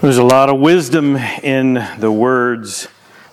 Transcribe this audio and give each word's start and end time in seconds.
There's 0.00 0.18
a 0.18 0.22
lot 0.22 0.48
of 0.48 0.60
wisdom 0.60 1.16
in 1.16 1.84
the 1.98 2.12
words 2.12 2.86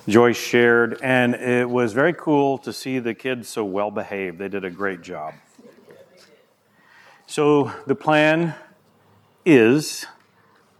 Joyce 0.07 0.35
shared, 0.35 0.99
and 1.03 1.35
it 1.35 1.69
was 1.69 1.93
very 1.93 2.11
cool 2.11 2.57
to 2.57 2.73
see 2.73 2.97
the 2.97 3.13
kids 3.13 3.47
so 3.47 3.63
well 3.63 3.91
behaved. 3.91 4.39
They 4.39 4.47
did 4.47 4.65
a 4.65 4.71
great 4.71 5.03
job. 5.03 5.35
So, 7.27 7.71
the 7.85 7.93
plan 7.93 8.55
is 9.45 10.07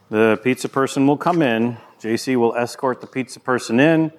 the 0.10 0.40
pizza 0.44 0.70
person 0.70 1.06
will 1.06 1.18
come 1.18 1.44
in, 1.44 1.78
JC 2.02 2.36
will 2.36 2.56
escort 2.56 3.00
the 3.00 3.08
pizza 3.08 3.40
person 3.40 3.80
in. 3.80 4.12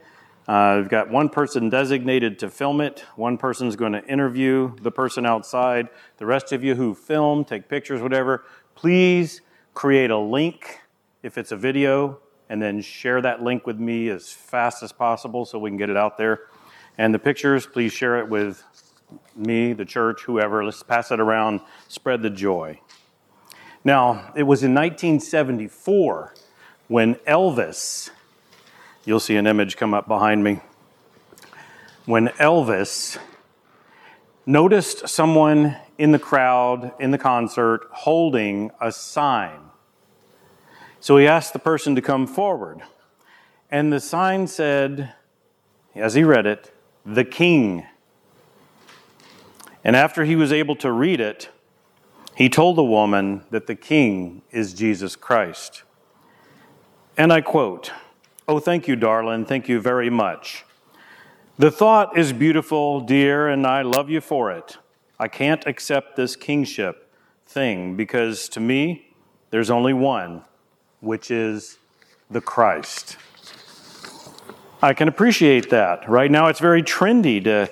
Uh, 0.46 0.76
we've 0.78 0.88
got 0.88 1.10
one 1.10 1.28
person 1.28 1.68
designated 1.68 2.38
to 2.38 2.48
film 2.48 2.80
it. 2.80 3.04
One 3.16 3.38
person's 3.38 3.74
going 3.74 3.92
to 3.92 4.06
interview 4.06 4.72
the 4.82 4.92
person 4.92 5.26
outside. 5.26 5.88
The 6.18 6.26
rest 6.26 6.52
of 6.52 6.62
you 6.62 6.76
who 6.76 6.94
film, 6.94 7.44
take 7.44 7.68
pictures, 7.68 8.00
whatever, 8.00 8.44
please 8.76 9.40
create 9.74 10.12
a 10.12 10.18
link 10.18 10.78
if 11.26 11.36
it's 11.36 11.50
a 11.50 11.56
video, 11.56 12.20
and 12.48 12.62
then 12.62 12.80
share 12.80 13.20
that 13.20 13.42
link 13.42 13.66
with 13.66 13.80
me 13.80 14.08
as 14.10 14.30
fast 14.30 14.80
as 14.84 14.92
possible 14.92 15.44
so 15.44 15.58
we 15.58 15.68
can 15.68 15.76
get 15.76 15.90
it 15.90 15.96
out 15.96 16.16
there. 16.16 16.42
And 16.96 17.12
the 17.12 17.18
pictures, 17.18 17.66
please 17.66 17.92
share 17.92 18.20
it 18.20 18.28
with 18.28 18.62
me, 19.34 19.72
the 19.72 19.84
church, 19.84 20.22
whoever. 20.22 20.64
Let's 20.64 20.84
pass 20.84 21.10
it 21.10 21.18
around, 21.18 21.62
spread 21.88 22.22
the 22.22 22.30
joy. 22.30 22.80
Now, 23.82 24.32
it 24.36 24.44
was 24.44 24.62
in 24.62 24.72
1974 24.72 26.32
when 26.86 27.16
Elvis, 27.16 28.10
you'll 29.04 29.18
see 29.18 29.34
an 29.34 29.48
image 29.48 29.76
come 29.76 29.94
up 29.94 30.06
behind 30.06 30.44
me, 30.44 30.60
when 32.04 32.28
Elvis 32.38 33.18
noticed 34.46 35.08
someone 35.08 35.76
in 35.98 36.12
the 36.12 36.20
crowd, 36.20 36.92
in 37.00 37.10
the 37.10 37.18
concert, 37.18 37.88
holding 37.90 38.70
a 38.80 38.92
sign 38.92 39.65
so 41.06 41.18
he 41.18 41.26
asked 41.28 41.52
the 41.52 41.60
person 41.60 41.94
to 41.94 42.02
come 42.02 42.26
forward. 42.26 42.82
And 43.70 43.92
the 43.92 44.00
sign 44.00 44.48
said, 44.48 45.14
as 45.94 46.14
he 46.14 46.24
read 46.24 46.46
it, 46.46 46.72
the 47.04 47.22
king. 47.22 47.86
And 49.84 49.94
after 49.94 50.24
he 50.24 50.34
was 50.34 50.52
able 50.52 50.74
to 50.74 50.90
read 50.90 51.20
it, 51.20 51.48
he 52.34 52.48
told 52.48 52.74
the 52.74 52.82
woman 52.82 53.44
that 53.52 53.68
the 53.68 53.76
king 53.76 54.42
is 54.50 54.74
Jesus 54.74 55.14
Christ. 55.14 55.84
And 57.16 57.32
I 57.32 57.40
quote, 57.40 57.92
Oh, 58.48 58.58
thank 58.58 58.88
you, 58.88 58.96
darling. 58.96 59.44
Thank 59.44 59.68
you 59.68 59.80
very 59.80 60.10
much. 60.10 60.64
The 61.56 61.70
thought 61.70 62.18
is 62.18 62.32
beautiful, 62.32 63.00
dear, 63.00 63.46
and 63.46 63.64
I 63.64 63.82
love 63.82 64.10
you 64.10 64.20
for 64.20 64.50
it. 64.50 64.78
I 65.20 65.28
can't 65.28 65.64
accept 65.68 66.16
this 66.16 66.34
kingship 66.34 67.14
thing 67.46 67.94
because 67.94 68.48
to 68.48 68.58
me, 68.58 69.14
there's 69.50 69.70
only 69.70 69.92
one 69.92 70.42
which 71.00 71.30
is 71.30 71.78
the 72.30 72.40
Christ. 72.40 73.16
I 74.82 74.92
can 74.92 75.08
appreciate 75.08 75.70
that. 75.70 76.08
Right 76.08 76.30
now, 76.30 76.48
it's 76.48 76.60
very 76.60 76.82
trendy 76.82 77.42
to 77.44 77.70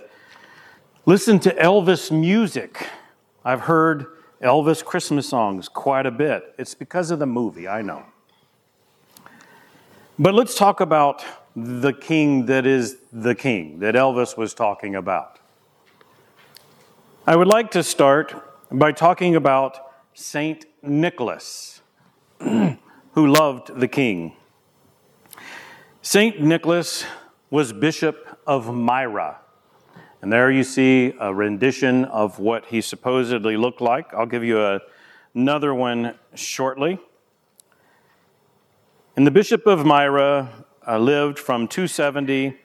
listen 1.06 1.39
to 1.41 1.55
Elvis 1.55 2.11
music. 2.11 2.86
I've 3.45 3.61
heard 3.61 4.06
Elvis 4.42 4.84
Christmas 4.84 5.28
songs 5.28 5.69
quite 5.69 6.06
a 6.06 6.11
bit. 6.11 6.55
It's 6.58 6.75
because 6.75 7.11
of 7.11 7.19
the 7.19 7.27
movie, 7.27 7.69
I 7.69 7.83
know. 7.83 8.05
But 10.19 10.34
let's 10.34 10.55
talk 10.55 10.80
about 10.80 11.25
the 11.56 11.92
king 11.92 12.47
that 12.47 12.67
is 12.67 12.97
the 13.12 13.34
king 13.34 13.80
that 13.80 13.95
Elvis 13.95 14.36
was 14.36 14.55
talking 14.55 14.95
about. 14.95 15.41
I 17.27 17.36
would 17.36 17.48
like 17.48 17.70
to 17.72 17.83
start 17.83 18.34
by 18.70 18.92
talking 18.92 19.34
about 19.36 19.78
Saint 20.14 20.67
Nicholas. 20.83 21.80
who 23.14 23.26
loved 23.26 23.78
the 23.78 23.88
king. 23.88 24.34
St. 26.02 26.40
Nicholas 26.40 27.04
was 27.48 27.72
Bishop 27.72 28.38
of 28.46 28.74
Myra. 28.74 29.38
And 30.20 30.32
there 30.32 30.50
you 30.50 30.64
see 30.64 31.14
a 31.20 31.33
rendition 31.33 32.05
of 32.06 32.39
what 32.39 32.66
he 32.66 32.80
supposedly 32.80 33.56
looked 33.56 33.80
like. 33.80 34.12
I'll 34.12 34.27
give 34.27 34.42
you 34.42 34.61
a, 34.61 34.80
another 35.34 35.74
one 35.74 36.14
shortly. 36.34 36.98
And 39.16 39.27
the 39.27 39.30
Bishop 39.30 39.66
of 39.66 39.86
Myra 39.86 40.66
uh, 40.86 40.98
lived 40.98 41.39
from 41.39 41.68
270 41.68 42.58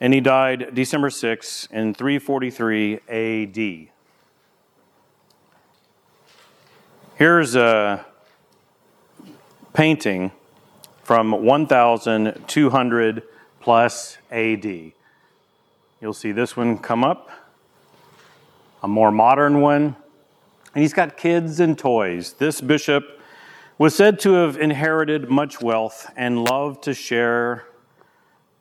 and 0.00 0.12
he 0.12 0.20
died 0.20 0.74
December 0.74 1.10
6 1.10 1.68
in 1.70 1.94
343 1.94 3.00
AD. 3.08 3.88
Here's 7.14 7.54
a 7.54 8.04
painting 9.76 10.32
from 11.02 11.30
1200 11.32 13.22
plus 13.60 14.16
AD. 14.30 14.64
You'll 16.00 16.14
see 16.14 16.32
this 16.32 16.56
one 16.56 16.78
come 16.78 17.04
up, 17.04 17.30
a 18.82 18.88
more 18.88 19.12
modern 19.12 19.60
one, 19.60 19.94
and 20.74 20.82
he's 20.82 20.94
got 20.94 21.18
kids 21.18 21.60
and 21.60 21.78
toys. 21.78 22.32
This 22.32 22.62
bishop 22.62 23.20
was 23.76 23.94
said 23.94 24.18
to 24.20 24.32
have 24.32 24.56
inherited 24.56 25.28
much 25.28 25.60
wealth 25.60 26.10
and 26.16 26.42
loved 26.42 26.82
to 26.84 26.94
share 26.94 27.66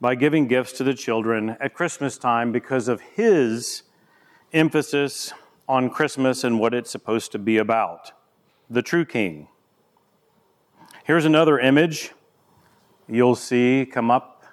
by 0.01 0.15
giving 0.15 0.47
gifts 0.47 0.73
to 0.73 0.83
the 0.83 0.93
children 0.93 1.55
at 1.61 1.73
Christmas 1.73 2.17
time 2.17 2.51
because 2.51 2.89
of 2.89 2.99
his 2.99 3.83
emphasis 4.51 5.31
on 5.65 5.89
Christmas 5.89 6.43
and 6.43 6.59
what 6.59 6.73
it's 6.73 6.91
supposed 6.91 7.31
to 7.31 7.39
be 7.39 7.57
about 7.57 8.11
the 8.69 8.81
true 8.81 9.05
king. 9.05 9.47
Here's 11.05 11.25
another 11.25 11.59
image 11.59 12.13
you'll 13.07 13.35
see 13.35 13.85
come 13.85 14.09
up, 14.09 14.43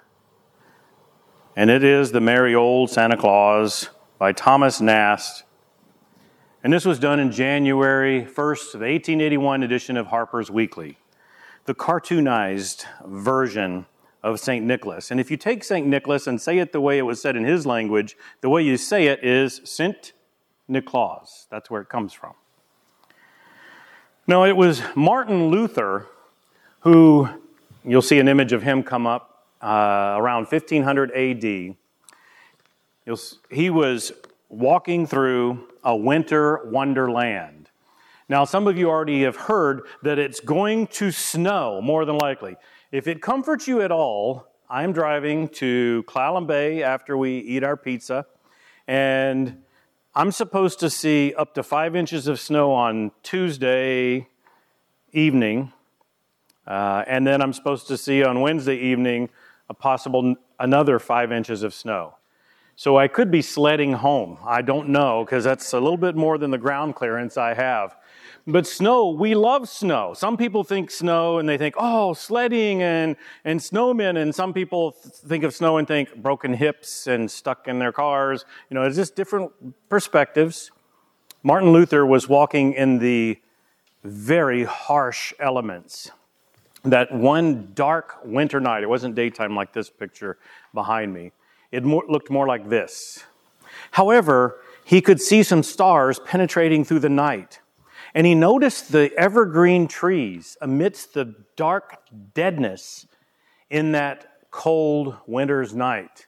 and 1.55 1.71
it 1.71 1.83
is 1.83 2.11
the 2.11 2.21
Merry 2.21 2.53
Old 2.53 2.91
Santa 2.91 3.17
Claus 3.17 3.89
by 4.19 4.33
Thomas 4.33 4.79
Nast. 4.79 5.45
And 6.63 6.71
this 6.71 6.85
was 6.85 6.99
done 6.99 7.19
in 7.19 7.31
January 7.31 8.21
1st 8.21 8.75
of 8.75 8.81
the 8.81 8.85
1881 8.85 9.63
edition 9.63 9.97
of 9.97 10.05
Harper's 10.05 10.51
Weekly, 10.51 10.99
the 11.65 11.73
cartoonized 11.73 12.85
version 13.03 13.87
of 14.21 14.39
St. 14.39 14.63
Nicholas. 14.63 15.09
And 15.09 15.19
if 15.19 15.31
you 15.31 15.37
take 15.37 15.63
St. 15.63 15.87
Nicholas 15.87 16.27
and 16.27 16.39
say 16.39 16.59
it 16.59 16.71
the 16.71 16.81
way 16.81 16.99
it 16.99 17.01
was 17.01 17.19
said 17.19 17.35
in 17.35 17.45
his 17.45 17.65
language, 17.65 18.15
the 18.41 18.49
way 18.49 18.61
you 18.61 18.77
say 18.77 19.07
it 19.07 19.23
is 19.23 19.59
Saint 19.63 20.13
Nicholas. 20.67 21.47
That's 21.49 21.71
where 21.71 21.81
it 21.81 21.89
comes 21.89 22.13
from. 22.13 22.35
Now, 24.27 24.43
it 24.43 24.55
was 24.55 24.83
Martin 24.95 25.47
Luther 25.47 26.09
who 26.83 27.29
you'll 27.85 28.01
see 28.01 28.19
an 28.19 28.27
image 28.27 28.51
of 28.51 28.61
him 28.61 28.83
come 28.83 29.07
up 29.07 29.45
uh, 29.61 30.15
around 30.17 30.47
1500 30.47 31.11
AD. 31.11 31.43
You'll, 33.05 33.19
he 33.49 33.69
was 33.69 34.11
walking 34.49 35.07
through 35.07 35.65
a 35.83 35.95
winter 35.95 36.59
wonderland. 36.65 37.69
Now, 38.27 38.43
some 38.43 38.67
of 38.67 38.77
you 38.77 38.89
already 38.89 39.23
have 39.23 39.35
heard 39.35 39.83
that 40.01 40.19
it's 40.19 40.41
going 40.41 40.87
to 40.87 41.11
snow, 41.11 41.81
more 41.81 42.03
than 42.03 42.17
likely. 42.17 42.57
If 42.91 43.07
it 43.07 43.21
comforts 43.21 43.65
you 43.67 43.81
at 43.81 43.91
all, 43.91 44.47
I'm 44.69 44.91
driving 44.91 45.47
to 45.49 46.03
Clallam 46.05 46.47
Bay 46.47 46.83
after 46.83 47.17
we 47.17 47.37
eat 47.37 47.63
our 47.63 47.77
pizza, 47.77 48.25
and 48.87 49.63
I'm 50.15 50.31
supposed 50.31 50.79
to 50.81 50.89
see 50.89 51.33
up 51.35 51.53
to 51.55 51.63
five 51.63 51.95
inches 51.95 52.27
of 52.27 52.41
snow 52.41 52.73
on 52.73 53.11
Tuesday 53.23 54.27
evening 55.13 55.71
uh, 56.67 57.03
and 57.07 57.25
then 57.25 57.41
I'm 57.41 57.53
supposed 57.53 57.87
to 57.87 57.97
see 57.97 58.23
on 58.23 58.41
Wednesday 58.41 58.77
evening 58.77 59.29
a 59.69 59.73
possible 59.73 60.35
another 60.59 60.99
five 60.99 61.31
inches 61.31 61.63
of 61.63 61.73
snow. 61.73 62.15
So 62.75 62.97
I 62.97 63.07
could 63.07 63.29
be 63.29 63.41
sledding 63.41 63.93
home. 63.93 64.37
I 64.43 64.61
don't 64.61 64.89
know 64.89 65.23
because 65.23 65.43
that's 65.43 65.73
a 65.73 65.79
little 65.79 65.97
bit 65.97 66.15
more 66.15 66.37
than 66.37 66.49
the 66.51 66.57
ground 66.57 66.95
clearance 66.95 67.37
I 67.37 67.53
have. 67.53 67.95
But 68.47 68.65
snow, 68.65 69.09
we 69.09 69.35
love 69.35 69.69
snow. 69.69 70.13
Some 70.15 70.37
people 70.37 70.63
think 70.63 70.89
snow 70.89 71.37
and 71.37 71.47
they 71.47 71.57
think, 71.57 71.75
oh, 71.77 72.13
sledding 72.13 72.81
and, 72.81 73.15
and 73.45 73.59
snowmen. 73.59 74.19
And 74.19 74.33
some 74.33 74.53
people 74.53 74.91
think 74.91 75.43
of 75.43 75.53
snow 75.53 75.77
and 75.77 75.87
think 75.87 76.15
broken 76.15 76.53
hips 76.53 77.07
and 77.07 77.29
stuck 77.29 77.67
in 77.67 77.79
their 77.79 77.91
cars. 77.91 78.43
You 78.69 78.75
know, 78.75 78.83
it's 78.83 78.97
just 78.97 79.15
different 79.15 79.51
perspectives. 79.87 80.71
Martin 81.43 81.71
Luther 81.71 82.05
was 82.05 82.27
walking 82.27 82.73
in 82.73 82.97
the 82.97 83.39
very 84.03 84.63
harsh 84.63 85.31
elements 85.39 86.11
that 86.83 87.13
one 87.13 87.71
dark 87.73 88.17
winter 88.23 88.59
night, 88.59 88.83
it 88.83 88.89
wasn't 88.89 89.15
daytime 89.15 89.55
like 89.55 89.73
this 89.73 89.89
picture 89.89 90.37
behind 90.73 91.13
me, 91.13 91.31
it 91.71 91.85
looked 91.85 92.29
more 92.29 92.47
like 92.47 92.69
this. 92.69 93.23
However, 93.91 94.59
he 94.83 95.01
could 95.01 95.21
see 95.21 95.43
some 95.43 95.63
stars 95.63 96.19
penetrating 96.19 96.83
through 96.83 96.99
the 96.99 97.09
night. 97.09 97.61
And 98.13 98.27
he 98.27 98.35
noticed 98.35 98.91
the 98.91 99.11
evergreen 99.17 99.87
trees 99.87 100.55
amidst 100.61 101.13
the 101.13 101.33
dark 101.55 101.97
deadness 102.33 103.07
in 103.69 103.93
that 103.93 104.49
cold 104.51 105.15
winter's 105.25 105.73
night, 105.73 106.27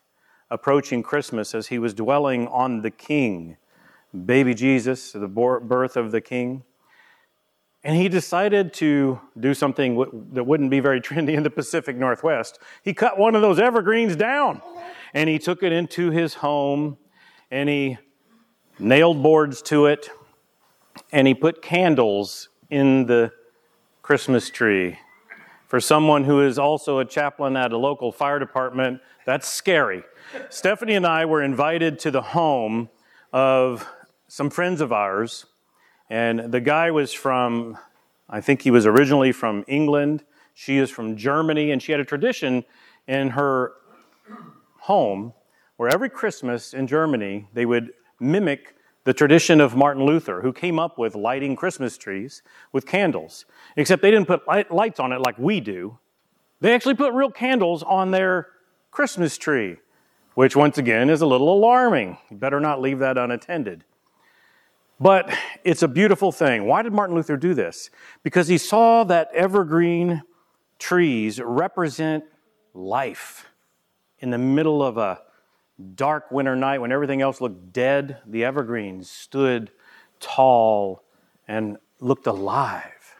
approaching 0.49 1.03
Christmas 1.03 1.53
as 1.53 1.67
he 1.67 1.77
was 1.77 1.93
dwelling 1.93 2.47
on 2.47 2.81
the 2.81 2.89
King, 2.89 3.57
baby 4.25 4.55
Jesus, 4.55 5.11
the 5.11 5.27
birth 5.27 5.95
of 5.95 6.11
the 6.11 6.21
King. 6.21 6.63
And 7.85 7.95
he 7.95 8.09
decided 8.09 8.73
to 8.73 9.21
do 9.39 9.53
something 9.53 9.95
that 10.33 10.43
wouldn't 10.43 10.71
be 10.71 10.79
very 10.79 10.99
trendy 11.07 11.35
in 11.35 11.43
the 11.43 11.51
Pacific 11.51 11.95
Northwest. 11.95 12.57
He 12.83 12.95
cut 12.95 13.19
one 13.19 13.35
of 13.35 13.43
those 13.43 13.59
evergreens 13.59 14.15
down 14.15 14.63
and 15.13 15.29
he 15.29 15.37
took 15.37 15.61
it 15.61 15.71
into 15.71 16.09
his 16.09 16.33
home 16.33 16.97
and 17.51 17.69
he 17.69 17.99
nailed 18.79 19.21
boards 19.21 19.61
to 19.61 19.85
it 19.85 20.09
and 21.11 21.27
he 21.27 21.35
put 21.35 21.61
candles 21.61 22.49
in 22.71 23.05
the 23.05 23.31
Christmas 24.01 24.49
tree. 24.49 24.97
For 25.67 25.79
someone 25.79 26.23
who 26.23 26.41
is 26.41 26.57
also 26.57 26.97
a 26.97 27.05
chaplain 27.05 27.55
at 27.55 27.71
a 27.71 27.77
local 27.77 28.11
fire 28.11 28.39
department, 28.39 28.99
that's 29.27 29.47
scary. 29.47 30.03
Stephanie 30.49 30.95
and 30.95 31.05
I 31.05 31.25
were 31.25 31.43
invited 31.43 31.99
to 31.99 32.09
the 32.09 32.21
home 32.21 32.89
of 33.31 33.87
some 34.27 34.49
friends 34.49 34.81
of 34.81 34.91
ours, 34.91 35.45
and 36.09 36.51
the 36.51 36.61
guy 36.61 36.91
was 36.91 37.13
from, 37.13 37.77
I 38.29 38.41
think 38.41 38.61
he 38.61 38.71
was 38.71 38.85
originally 38.85 39.31
from 39.31 39.63
England. 39.67 40.23
She 40.53 40.77
is 40.77 40.89
from 40.89 41.17
Germany, 41.17 41.71
and 41.71 41.81
she 41.81 41.91
had 41.91 42.01
a 42.01 42.05
tradition 42.05 42.63
in 43.07 43.31
her 43.31 43.73
home 44.81 45.33
where 45.77 45.89
every 45.89 46.09
Christmas 46.09 46.73
in 46.73 46.87
Germany 46.87 47.47
they 47.53 47.65
would 47.65 47.91
mimic 48.19 48.75
the 49.03 49.13
tradition 49.13 49.61
of 49.61 49.75
Martin 49.75 50.03
Luther, 50.03 50.41
who 50.41 50.51
came 50.51 50.79
up 50.79 50.97
with 50.97 51.15
lighting 51.15 51.55
Christmas 51.55 51.97
trees 51.97 52.41
with 52.71 52.87
candles. 52.87 53.45
Except 53.77 54.01
they 54.01 54.09
didn't 54.09 54.27
put 54.27 54.47
light, 54.47 54.71
lights 54.71 54.99
on 54.99 55.11
it 55.11 55.21
like 55.21 55.37
we 55.37 55.59
do. 55.59 55.99
They 56.59 56.73
actually 56.73 56.95
put 56.95 57.13
real 57.13 57.29
candles 57.29 57.83
on 57.83 58.11
their 58.11 58.47
Christmas 58.89 59.37
tree, 59.37 59.77
which 60.33 60.55
once 60.55 60.77
again 60.77 61.09
is 61.09 61.21
a 61.21 61.27
little 61.27 61.53
alarming. 61.53 62.17
You 62.31 62.37
better 62.37 62.59
not 62.59 62.81
leave 62.81 62.99
that 62.99 63.17
unattended. 63.17 63.83
But 64.99 65.29
it's 65.63 65.83
a 65.83 65.87
beautiful 65.87 66.31
thing. 66.31 66.65
Why 66.65 66.81
did 66.81 66.93
Martin 66.93 67.15
Luther 67.15 67.37
do 67.37 67.53
this? 67.53 67.89
Because 68.23 68.47
he 68.47 68.57
saw 68.57 69.03
that 69.05 69.29
evergreen 69.33 70.23
trees 70.79 71.39
represent 71.41 72.23
life 72.73 73.47
in 74.19 74.29
the 74.29 74.37
middle 74.37 74.81
of 74.81 74.97
a 74.97 75.21
dark 75.95 76.31
winter 76.31 76.55
night 76.55 76.79
when 76.79 76.91
everything 76.91 77.21
else 77.21 77.41
looked 77.41 77.73
dead, 77.73 78.19
the 78.25 78.45
evergreens 78.45 79.09
stood 79.09 79.71
tall 80.19 81.03
and 81.47 81.77
looked 81.99 82.27
alive. 82.27 83.17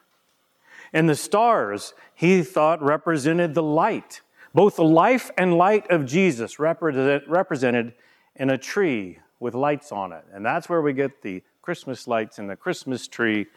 And 0.93 1.09
the 1.09 1.15
stars, 1.15 1.93
he 2.13 2.41
thought, 2.41 2.81
represented 2.81 3.53
the 3.53 3.63
light, 3.63 4.21
both 4.53 4.77
the 4.77 4.85
life 4.85 5.29
and 5.37 5.57
light 5.57 5.89
of 5.91 6.05
Jesus 6.05 6.59
represented 6.59 7.93
in 8.37 8.49
a 8.49 8.57
tree 8.57 9.19
with 9.39 9.53
lights 9.53 9.91
on 9.91 10.13
it. 10.13 10.23
And 10.33 10.45
that's 10.45 10.69
where 10.69 10.81
we 10.81 10.93
get 10.93 11.21
the 11.21 11.43
Christmas 11.65 12.07
lights 12.07 12.37
and 12.37 12.47
the 12.47 12.55
Christmas 12.55 13.07
tree. 13.07 13.47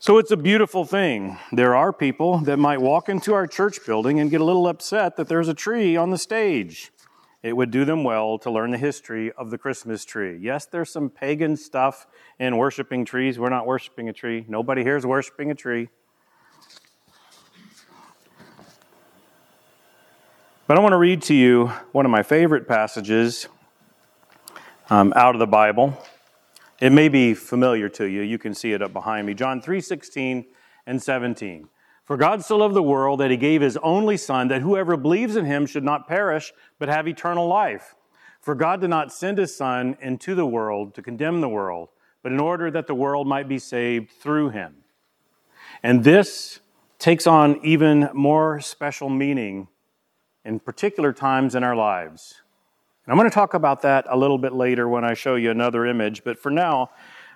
So 0.00 0.18
it's 0.18 0.32
a 0.32 0.36
beautiful 0.36 0.84
thing. 0.84 1.38
There 1.52 1.76
are 1.76 1.92
people 1.92 2.38
that 2.40 2.58
might 2.58 2.80
walk 2.80 3.08
into 3.08 3.32
our 3.32 3.46
church 3.46 3.86
building 3.86 4.18
and 4.18 4.28
get 4.28 4.40
a 4.40 4.44
little 4.44 4.66
upset 4.66 5.16
that 5.16 5.28
there's 5.28 5.48
a 5.48 5.54
tree 5.54 5.96
on 5.96 6.10
the 6.10 6.18
stage 6.18 6.90
it 7.42 7.56
would 7.56 7.70
do 7.70 7.84
them 7.84 8.02
well 8.02 8.38
to 8.40 8.50
learn 8.50 8.72
the 8.72 8.78
history 8.78 9.30
of 9.32 9.50
the 9.50 9.58
Christmas 9.58 10.04
tree. 10.04 10.36
Yes, 10.40 10.66
there's 10.66 10.90
some 10.90 11.08
pagan 11.08 11.56
stuff 11.56 12.06
in 12.40 12.56
worshiping 12.56 13.04
trees. 13.04 13.38
We're 13.38 13.48
not 13.48 13.66
worshiping 13.66 14.08
a 14.08 14.12
tree. 14.12 14.44
Nobody 14.48 14.82
here 14.82 14.96
is 14.96 15.06
worshiping 15.06 15.50
a 15.52 15.54
tree. 15.54 15.88
But 20.66 20.76
I 20.76 20.80
want 20.80 20.92
to 20.92 20.98
read 20.98 21.22
to 21.22 21.34
you 21.34 21.68
one 21.92 22.04
of 22.04 22.10
my 22.10 22.24
favorite 22.24 22.66
passages 22.66 23.46
um, 24.90 25.12
out 25.14 25.36
of 25.36 25.38
the 25.38 25.46
Bible. 25.46 25.96
It 26.80 26.92
may 26.92 27.08
be 27.08 27.34
familiar 27.34 27.88
to 27.90 28.04
you. 28.04 28.22
You 28.22 28.38
can 28.38 28.54
see 28.54 28.72
it 28.72 28.82
up 28.82 28.92
behind 28.92 29.26
me. 29.26 29.34
John 29.34 29.60
3 29.60 29.80
16 29.80 30.46
and 30.86 31.02
17. 31.02 31.68
For 32.04 32.16
God 32.16 32.42
so 32.42 32.56
loved 32.56 32.74
the 32.74 32.82
world 32.82 33.20
that 33.20 33.30
he 33.30 33.36
gave 33.36 33.60
his 33.60 33.76
only 33.78 34.16
Son, 34.16 34.48
that 34.48 34.62
whoever 34.62 34.96
believes 34.96 35.36
in 35.36 35.44
him 35.44 35.66
should 35.66 35.84
not 35.84 36.08
perish, 36.08 36.52
but 36.78 36.88
have 36.88 37.06
eternal 37.06 37.46
life. 37.46 37.94
For 38.40 38.54
God 38.54 38.80
did 38.80 38.88
not 38.88 39.12
send 39.12 39.36
his 39.36 39.54
Son 39.54 39.96
into 40.00 40.34
the 40.34 40.46
world 40.46 40.94
to 40.94 41.02
condemn 41.02 41.40
the 41.40 41.48
world, 41.48 41.90
but 42.22 42.32
in 42.32 42.40
order 42.40 42.70
that 42.70 42.86
the 42.86 42.94
world 42.94 43.26
might 43.26 43.48
be 43.48 43.58
saved 43.58 44.10
through 44.10 44.50
him. 44.50 44.76
And 45.82 46.02
this 46.02 46.60
takes 46.98 47.26
on 47.26 47.60
even 47.62 48.08
more 48.14 48.60
special 48.60 49.10
meaning 49.10 49.68
in 50.44 50.60
particular 50.60 51.12
times 51.12 51.54
in 51.54 51.62
our 51.62 51.76
lives. 51.76 52.40
I'm 53.10 53.16
going 53.16 53.30
to 53.30 53.34
talk 53.34 53.54
about 53.54 53.80
that 53.82 54.04
a 54.10 54.16
little 54.18 54.36
bit 54.36 54.52
later 54.52 54.86
when 54.86 55.02
I 55.02 55.14
show 55.14 55.36
you 55.36 55.50
another 55.50 55.86
image, 55.86 56.24
but 56.24 56.38
for 56.38 56.50
now, 56.50 56.90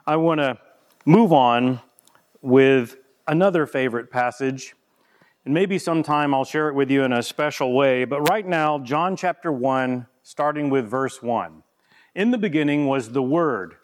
I 0.07 0.17
want 0.17 0.39
to 0.39 0.59
move 1.07 1.33
on 1.33 1.81
with 2.43 2.97
another 3.27 3.65
favorite 3.65 4.11
passage. 4.11 4.75
And 5.47 5.55
maybe 5.55 5.79
sometime 5.79 6.35
I'll 6.35 6.45
share 6.45 6.69
it 6.69 6.75
with 6.75 6.91
you 6.91 7.05
in 7.05 7.13
a 7.15 7.23
special 7.23 7.73
way. 7.73 8.05
But 8.05 8.29
right 8.29 8.47
now, 8.47 8.81
John 8.81 9.17
chapter 9.17 9.51
1, 9.51 10.07
starting 10.23 10.69
with 10.69 10.87
verse 10.87 11.23
1. 11.23 11.63
In 12.15 12.33
the 12.33 12.39
beginning 12.39 12.87
was 12.87 13.13
the 13.13 13.23
Word, 13.23 13.77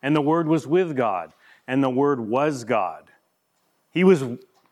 and 0.00 0.14
the 0.14 0.22
Word 0.22 0.46
was 0.46 0.64
with 0.64 0.96
God, 0.96 1.32
and 1.66 1.82
the 1.82 1.90
Word 1.90 2.20
was 2.20 2.62
God. 2.62 3.10
He 3.90 4.04
was 4.04 4.22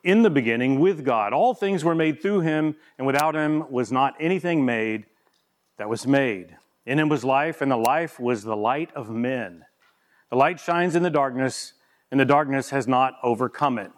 in 0.05 0.23
the 0.23 0.31
beginning 0.31 0.79
with 0.79 1.05
God. 1.05 1.33
All 1.33 1.53
things 1.53 1.83
were 1.83 1.97
made 1.97 2.23
through 2.23 2.43
him, 2.43 2.77
and 2.97 3.09
without 3.09 3.35
him 3.35 3.69
was 3.73 3.91
not 3.91 4.15
anything 4.21 4.65
made 4.65 5.07
that 5.77 5.89
was 5.89 6.07
made. 6.07 6.57
In 6.91 6.99
him 6.99 7.09
was 7.09 7.23
life, 7.23 7.61
and 7.61 7.71
the 7.71 7.77
life 7.77 8.19
was 8.19 8.43
the 8.43 8.57
light 8.57 8.91
of 8.97 9.09
men. 9.09 9.65
The 10.29 10.35
light 10.35 10.59
shines 10.59 10.97
in 10.97 11.05
the 11.05 11.11
darkness, 11.11 11.75
and 12.11 12.19
the 12.19 12.25
darkness 12.25 12.71
has 12.71 12.89
not 12.89 13.15
overcome 13.23 13.79
it. 13.79 13.93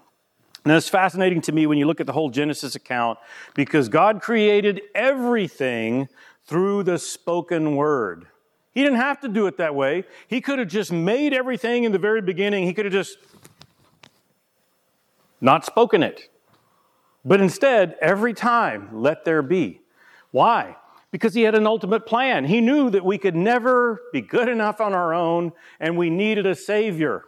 And 0.62 0.74
it's 0.74 0.90
fascinating 0.90 1.40
to 1.40 1.52
me 1.52 1.66
when 1.66 1.78
you 1.78 1.86
look 1.86 2.02
at 2.02 2.06
the 2.06 2.12
whole 2.12 2.28
Genesis 2.28 2.74
account 2.74 3.18
because 3.54 3.88
God 3.88 4.20
created 4.20 4.82
everything 4.94 6.06
through 6.44 6.82
the 6.82 6.98
spoken 6.98 7.76
word. 7.76 8.26
He 8.72 8.82
didn't 8.82 8.98
have 8.98 9.20
to 9.20 9.28
do 9.28 9.46
it 9.46 9.56
that 9.56 9.74
way. 9.74 10.04
He 10.28 10.42
could 10.42 10.58
have 10.58 10.68
just 10.68 10.92
made 10.92 11.32
everything 11.32 11.84
in 11.84 11.92
the 11.92 11.98
very 11.98 12.20
beginning. 12.20 12.66
He 12.66 12.74
could 12.74 12.84
have 12.84 12.92
just 12.92 13.16
not 15.40 15.64
spoken 15.64 16.02
it. 16.02 16.28
But 17.24 17.40
instead, 17.40 17.96
every 18.02 18.34
time, 18.34 18.90
let 18.92 19.24
there 19.24 19.40
be. 19.40 19.80
Why? 20.30 20.76
Because 21.12 21.34
he 21.34 21.42
had 21.42 21.54
an 21.54 21.66
ultimate 21.66 22.06
plan. 22.06 22.46
He 22.46 22.60
knew 22.60 22.90
that 22.90 23.04
we 23.04 23.18
could 23.18 23.36
never 23.36 24.00
be 24.12 24.20
good 24.20 24.48
enough 24.48 24.80
on 24.80 24.94
our 24.94 25.14
own 25.14 25.52
and 25.78 25.96
we 25.96 26.10
needed 26.10 26.46
a 26.46 26.56
Savior. 26.56 27.22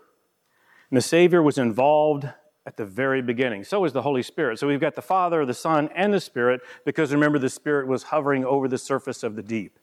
And 0.90 0.96
the 0.96 1.02
Savior 1.02 1.42
was 1.42 1.58
involved 1.58 2.28
at 2.66 2.76
the 2.76 2.84
very 2.84 3.20
beginning. 3.20 3.64
So 3.64 3.84
is 3.84 3.92
the 3.92 4.02
Holy 4.02 4.22
Spirit. 4.22 4.58
So 4.58 4.66
we've 4.66 4.80
got 4.80 4.94
the 4.94 5.02
Father, 5.02 5.44
the 5.44 5.54
Son, 5.54 5.90
and 5.94 6.12
the 6.14 6.20
Spirit, 6.20 6.62
because 6.84 7.12
remember, 7.12 7.38
the 7.38 7.50
Spirit 7.50 7.86
was 7.86 8.04
hovering 8.04 8.44
over 8.44 8.68
the 8.68 8.78
surface 8.78 9.22
of 9.22 9.36
the 9.36 9.42
deep. 9.42 9.78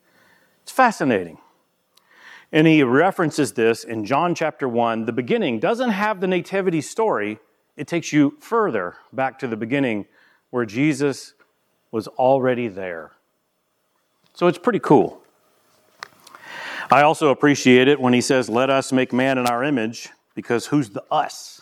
It's 0.64 0.72
fascinating. 0.72 1.38
And 2.52 2.68
he 2.68 2.84
references 2.84 3.54
this 3.54 3.84
in 3.84 4.04
John 4.04 4.36
chapter 4.36 4.68
1. 4.68 5.06
The 5.06 5.14
beginning 5.14 5.60
doesn't 5.60 5.92
have 5.92 6.20
the 6.20 6.28
nativity 6.28 6.82
story, 6.82 7.40
it 7.78 7.88
takes 7.88 8.12
you 8.12 8.36
further 8.40 8.96
back 9.14 9.40
to 9.40 9.48
the 9.48 9.56
beginning 9.56 10.06
where 10.50 10.66
Jesus 10.66 11.34
was 11.92 12.08
already 12.08 12.68
there. 12.68 13.12
So 14.42 14.48
it's 14.48 14.58
pretty 14.58 14.80
cool. 14.80 15.22
I 16.90 17.04
also 17.04 17.30
appreciate 17.30 17.88
it 17.88 18.02
when 18.02 18.12
he 18.12 18.22
says, 18.22 18.50
Let 18.50 18.72
us 18.72 18.92
make 18.92 19.14
man 19.14 19.38
in 19.38 19.46
our 19.46 19.64
image, 19.64 20.10
because 20.34 20.66
who's 20.66 20.90
the 20.90 21.04
us? 21.12 21.62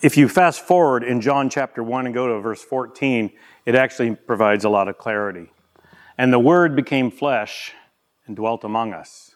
If 0.00 0.16
you 0.16 0.28
fast 0.28 0.60
forward 0.60 1.02
in 1.02 1.20
John 1.20 1.50
chapter 1.50 1.82
1 1.82 2.06
and 2.06 2.14
go 2.14 2.28
to 2.28 2.38
verse 2.38 2.62
14, 2.62 3.32
it 3.66 3.74
actually 3.74 4.14
provides 4.14 4.64
a 4.64 4.68
lot 4.68 4.86
of 4.86 4.96
clarity. 4.96 5.50
And 6.16 6.32
the 6.32 6.38
Word 6.38 6.76
became 6.76 7.10
flesh 7.10 7.72
and 8.28 8.36
dwelt 8.36 8.62
among 8.62 8.92
us. 8.92 9.34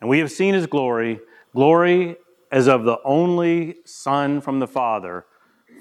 And 0.00 0.08
we 0.08 0.20
have 0.20 0.30
seen 0.30 0.54
his 0.54 0.68
glory, 0.68 1.18
glory 1.56 2.14
as 2.52 2.68
of 2.68 2.84
the 2.84 3.00
only 3.04 3.78
Son 3.84 4.40
from 4.40 4.60
the 4.60 4.68
Father, 4.68 5.26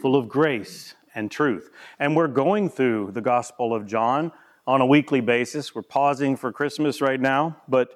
full 0.02 0.16
of 0.16 0.28
grace 0.28 0.96
and 1.18 1.32
truth. 1.32 1.72
And 2.00 2.16
we're 2.16 2.28
going 2.28 2.70
through 2.70 3.12
the 3.12 3.22
Gospel 3.22 3.74
of 3.74 3.88
John 3.88 4.32
on 4.68 4.82
a 4.82 4.86
weekly 4.86 5.20
basis. 5.20 5.74
We're 5.74 5.82
pausing 5.82 6.38
for 6.38 6.52
Christmas 6.52 7.02
right 7.02 7.20
now, 7.20 7.58
but 7.68 7.90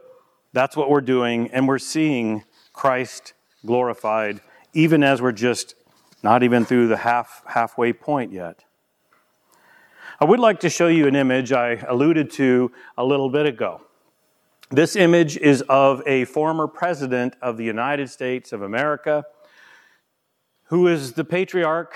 that's 0.53 0.75
what 0.75 0.89
we're 0.89 1.01
doing, 1.01 1.49
and 1.51 1.67
we're 1.67 1.77
seeing 1.77 2.43
Christ 2.73 3.33
glorified 3.65 4.41
even 4.73 5.03
as 5.03 5.21
we're 5.21 5.31
just 5.31 5.75
not 6.23 6.43
even 6.43 6.65
through 6.65 6.87
the 6.87 6.97
half, 6.97 7.43
halfway 7.45 7.93
point 7.93 8.31
yet. 8.33 8.63
I 10.19 10.25
would 10.25 10.39
like 10.39 10.59
to 10.61 10.69
show 10.69 10.87
you 10.87 11.07
an 11.07 11.15
image 11.15 11.51
I 11.51 11.75
alluded 11.87 12.31
to 12.31 12.71
a 12.97 13.03
little 13.03 13.29
bit 13.29 13.45
ago. 13.45 13.81
This 14.69 14.95
image 14.95 15.37
is 15.37 15.61
of 15.63 16.01
a 16.07 16.25
former 16.25 16.67
president 16.67 17.35
of 17.41 17.57
the 17.57 17.65
United 17.65 18.09
States 18.09 18.53
of 18.53 18.61
America 18.61 19.25
who 20.65 20.87
is 20.87 21.13
the 21.13 21.25
patriarch 21.25 21.95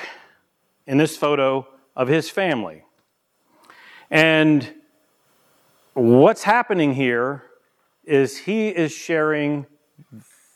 in 0.87 0.97
this 0.97 1.17
photo 1.17 1.67
of 1.95 2.07
his 2.07 2.29
family. 2.29 2.83
And 4.09 4.73
what's 5.93 6.43
happening 6.43 6.93
here 6.93 7.43
is 8.03 8.37
he 8.39 8.69
is 8.69 8.91
sharing 8.91 9.65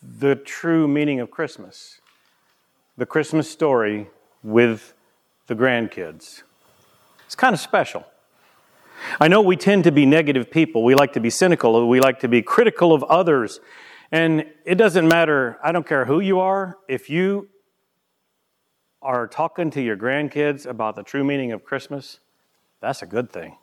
the 0.02 0.36
true 0.36 0.88
meaning 0.88 1.20
of 1.20 1.32
Christmas 1.32 2.00
the 3.00 3.06
Christmas 3.06 3.50
story 3.50 4.10
with 4.44 4.94
the 5.48 5.56
grandkids. 5.56 6.44
It's 7.26 7.36
kind 7.36 7.54
of 7.54 7.60
special. 7.62 8.06
I 9.22 9.30
know 9.30 9.40
we 9.40 9.56
tend 9.56 9.86
to 9.86 9.92
be 9.94 10.06
negative 10.06 10.52
people. 10.52 10.84
We 10.84 10.96
like 10.96 11.14
to 11.14 11.22
be 11.22 11.30
cynical. 11.30 11.88
We 11.88 12.02
like 12.02 12.20
to 12.20 12.28
be 12.28 12.42
critical 12.42 12.92
of 12.92 13.04
others. 13.04 13.62
And 14.12 14.46
it 14.66 14.76
doesn't 14.76 15.08
matter, 15.08 15.58
I 15.64 15.72
don't 15.72 15.88
care 15.88 16.04
who 16.04 16.20
you 16.20 16.42
are, 16.42 16.78
if 16.90 17.10
you 17.10 17.48
are 19.02 19.28
talking 19.28 19.72
to 19.72 19.82
your 19.82 19.96
grandkids 19.96 20.66
about 20.66 20.96
the 20.96 21.04
true 21.04 21.24
meaning 21.24 21.52
of 21.52 21.64
Christmas, 21.64 22.20
that's 22.82 23.02
a 23.02 23.06
good 23.06 23.32
thing. 23.32 23.58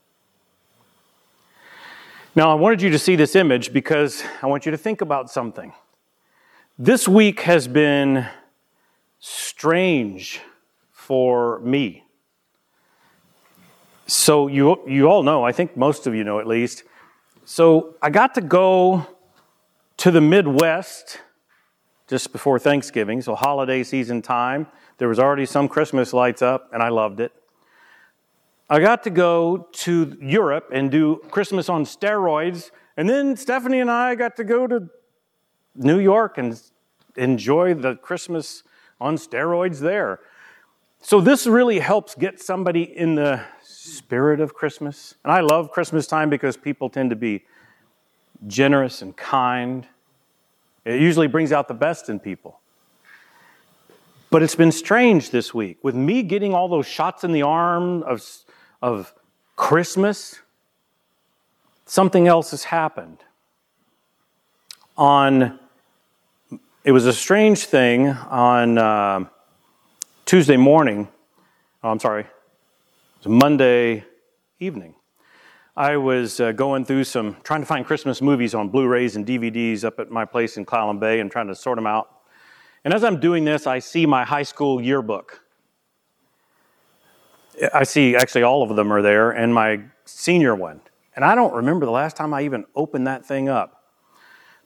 Now, 2.35 2.50
I 2.50 2.55
wanted 2.55 2.83
you 2.83 2.90
to 2.90 2.99
see 2.99 3.16
this 3.16 3.35
image 3.35 3.73
because 3.73 4.23
I 4.43 4.47
want 4.47 4.66
you 4.66 4.73
to 4.73 4.78
think 4.78 5.00
about 5.00 5.31
something. 5.31 5.73
This 6.78 7.09
week 7.09 7.40
has 7.40 7.66
been 7.69 8.26
strange 9.19 10.40
for 10.93 11.61
me. 11.61 12.05
So, 14.07 14.47
you, 14.47 14.81
you 14.87 15.07
all 15.09 15.23
know, 15.23 15.45
I 15.45 15.52
think 15.52 15.76
most 15.76 16.07
of 16.07 16.14
you 16.14 16.25
know 16.25 16.38
at 16.38 16.47
least. 16.47 16.85
So, 17.45 17.95
I 18.02 18.11
got 18.11 18.35
to 18.35 18.40
go 18.40 19.07
to 19.99 20.11
the 20.11 20.21
Midwest 20.21 21.19
just 22.08 22.32
before 22.32 22.58
Thanksgiving, 22.58 23.20
so 23.20 23.34
holiday 23.34 23.82
season 23.82 24.22
time. 24.22 24.66
There 24.98 25.08
was 25.08 25.18
already 25.18 25.46
some 25.46 25.68
Christmas 25.68 26.12
lights 26.12 26.42
up, 26.42 26.70
and 26.72 26.82
I 26.82 26.88
loved 26.88 27.20
it. 27.20 27.32
I 28.68 28.80
got 28.80 29.04
to 29.04 29.10
go 29.10 29.68
to 29.72 30.16
Europe 30.20 30.70
and 30.72 30.90
do 30.90 31.22
Christmas 31.30 31.68
on 31.68 31.84
steroids, 31.84 32.70
and 32.96 33.08
then 33.08 33.36
Stephanie 33.36 33.80
and 33.80 33.90
I 33.90 34.14
got 34.14 34.36
to 34.36 34.44
go 34.44 34.66
to 34.66 34.88
New 35.75 35.98
York 35.98 36.38
and 36.38 36.60
enjoy 37.16 37.75
the 37.75 37.96
Christmas 37.96 38.62
on 39.00 39.16
steroids 39.16 39.80
there. 39.80 40.20
So, 41.00 41.20
this 41.20 41.46
really 41.46 41.78
helps 41.78 42.14
get 42.14 42.40
somebody 42.40 42.82
in 42.82 43.14
the 43.14 43.44
spirit 43.62 44.40
of 44.40 44.54
Christmas. 44.54 45.14
And 45.22 45.32
I 45.32 45.40
love 45.40 45.70
Christmas 45.70 46.06
time 46.06 46.30
because 46.30 46.56
people 46.56 46.88
tend 46.88 47.10
to 47.10 47.16
be 47.16 47.44
generous 48.46 49.02
and 49.02 49.16
kind. 49.16 49.86
It 50.87 51.00
usually 51.00 51.26
brings 51.26 51.50
out 51.50 51.66
the 51.66 51.75
best 51.75 52.09
in 52.09 52.21
people. 52.21 52.61
But 54.31 54.43
it's 54.43 54.55
been 54.55 54.71
strange 54.71 55.31
this 55.31 55.52
week 55.52 55.78
with 55.83 55.97
me 55.97 56.23
getting 56.23 56.55
all 56.55 56.69
those 56.69 56.87
shots 56.87 57.25
in 57.25 57.33
the 57.33 57.43
arm 57.43 58.05
of, 58.05 58.25
of 58.81 59.12
Christmas. 59.57 60.40
Something 61.87 62.28
else 62.28 62.52
has 62.52 62.64
happened. 62.64 63.19
On, 64.97 65.59
it 66.85 66.93
was 66.93 67.05
a 67.05 67.12
strange 67.12 67.64
thing 67.64 68.09
on 68.09 68.78
uh, 68.78 69.25
Tuesday 70.25 70.57
morning. 70.57 71.09
Oh, 71.83 71.90
I'm 71.90 72.00
sorry, 72.00 72.23
it 72.23 72.28
was 73.19 73.28
Monday 73.28 74.05
evening. 74.61 74.96
I 75.78 75.99
was 75.99 76.40
uh, 76.40 76.52
going 76.52 76.87
through 76.87 77.04
some, 77.04 77.37
trying 77.42 77.61
to 77.61 77.66
find 77.66 77.85
Christmas 77.85 78.23
movies 78.23 78.54
on 78.54 78.71
Blu 78.71 78.88
rays 78.88 79.14
and 79.14 79.26
DVDs 79.26 79.85
up 79.85 80.00
at 80.00 80.11
my 80.11 80.25
place 80.25 80.56
in 80.56 80.64
Clallam 80.64 80.99
Bay 80.99 81.21
and 81.21 81.30
trying 81.30 81.49
to 81.49 81.54
sort 81.54 81.76
them 81.76 81.87
out. 81.87 82.09
And 82.83 82.95
as 82.95 83.04
I'm 83.04 83.21
doing 83.21 83.45
this, 83.45 83.66
I 83.66 83.80
see 83.80 84.06
my 84.06 84.25
high 84.25 84.42
school 84.42 84.80
yearbook. 84.80 85.42
I 87.75 87.83
see 87.83 88.16
actually 88.16 88.42
all 88.42 88.62
of 88.62 88.75
them 88.75 88.90
are 88.90 89.02
there, 89.02 89.30
and 89.33 89.52
my 89.52 89.83
senior 90.06 90.54
one. 90.54 90.80
And 91.14 91.26
I 91.26 91.35
don't 91.35 91.52
remember 91.52 91.85
the 91.85 91.92
last 91.92 92.16
time 92.16 92.33
I 92.33 92.42
even 92.42 92.64
opened 92.75 93.06
that 93.06 93.26
thing 93.26 93.50
up. 93.50 93.85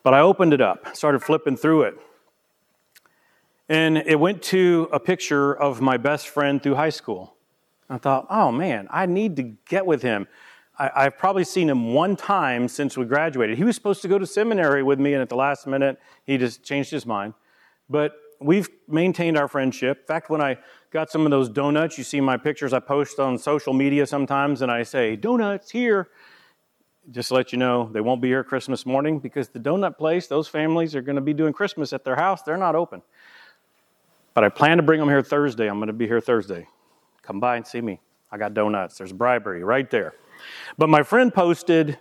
But 0.05 0.15
I 0.15 0.21
opened 0.21 0.55
it 0.55 0.61
up, 0.61 0.95
started 0.97 1.25
flipping 1.25 1.57
through 1.57 1.83
it. 1.83 1.95
And 3.69 3.99
it 3.99 4.21
went 4.21 4.43
to 4.45 4.89
a 4.93 5.01
picture 5.01 5.53
of 5.53 5.81
my 5.81 5.97
best 5.97 6.29
friend 6.29 6.63
through 6.63 6.77
high 6.77 6.91
school. 6.91 7.35
I 7.89 7.99
thought, 7.99 8.27
oh 8.31 8.53
man, 8.53 8.87
I 8.91 9.07
need 9.07 9.35
to 9.37 9.43
get 9.67 9.87
with 9.87 10.03
him. 10.03 10.29
I, 10.81 11.03
have 11.05 11.19
probably 11.19 11.45
seen 11.45 11.69
him 11.69 11.93
one 11.93 12.17
time 12.17 12.67
since 12.67 12.97
we 12.97 13.05
graduated. 13.05 13.59
He 13.59 13.65
was 13.65 13.75
supposed 13.75 14.01
to 14.01 14.09
go 14.09 14.19
to 14.19 14.27
seminary 14.27 14.83
with 14.83 14.99
me, 14.99 15.13
and 15.13 15.21
at 15.21 15.29
the 15.29 15.37
last 15.37 15.67
minute, 15.67 15.99
he 16.25 16.39
just 16.39 16.63
changed 16.63 16.91
his 16.91 17.05
mind. 17.05 17.35
But 17.91 18.15
we've 18.41 18.69
maintained 18.89 19.37
our 19.37 19.47
friendship. 19.47 19.99
In 20.01 20.07
fact, 20.07 20.31
when 20.31 20.41
I 20.41 20.57
got 20.91 21.11
some 21.11 21.27
of 21.27 21.31
those 21.31 21.51
donuts, 21.51 21.99
you 21.99 22.05
see 22.05 22.21
my 22.23 22.39
pictures 22.39 22.73
I 22.73 22.81
post 22.81 23.21
on 23.21 23.37
social 23.37 23.75
media 23.75 24.07
sometimes, 24.07 24.63
and 24.63 24.73
I 24.73 24.83
say, 24.83 25.17
Donuts 25.17 25.71
here. 25.71 26.09
Just 27.11 27.29
to 27.29 27.35
let 27.35 27.53
you 27.53 27.59
know, 27.59 27.91
they 27.93 28.01
won't 28.01 28.23
be 28.23 28.29
here 28.29 28.45
Christmas 28.45 28.87
morning 28.87 29.19
because 29.19 29.49
the 29.49 29.59
donut 29.59 29.99
place, 29.99 30.29
those 30.29 30.49
families 30.49 30.95
are 30.95 31.03
going 31.03 31.17
to 31.17 31.23
be 31.23 31.35
doing 31.35 31.53
Christmas 31.53 31.93
at 31.93 32.05
their 32.05 32.17
house. 32.17 32.43
They're 32.43 32.57
not 32.57 32.75
open. 32.75 33.03
But 34.33 34.45
I 34.45 34.49
plan 34.49 34.77
to 34.77 34.83
bring 34.83 35.01
them 35.01 35.09
here 35.09 35.23
Thursday. 35.23 35.69
I'm 35.69 35.79
going 35.79 35.89
to 35.89 35.93
be 35.93 36.07
here 36.07 36.21
Thursday. 36.21 36.69
Come 37.23 37.41
by 37.41 37.57
and 37.57 37.67
see 37.67 37.81
me. 37.81 38.01
I 38.31 38.39
got 38.39 38.55
donuts. 38.55 38.99
There's 38.99 39.13
bribery 39.13 39.65
right 39.65 39.91
there. 39.91 40.15
But 40.79 40.89
my 40.89 41.03
friend 41.03 41.33
posted, 41.33 41.99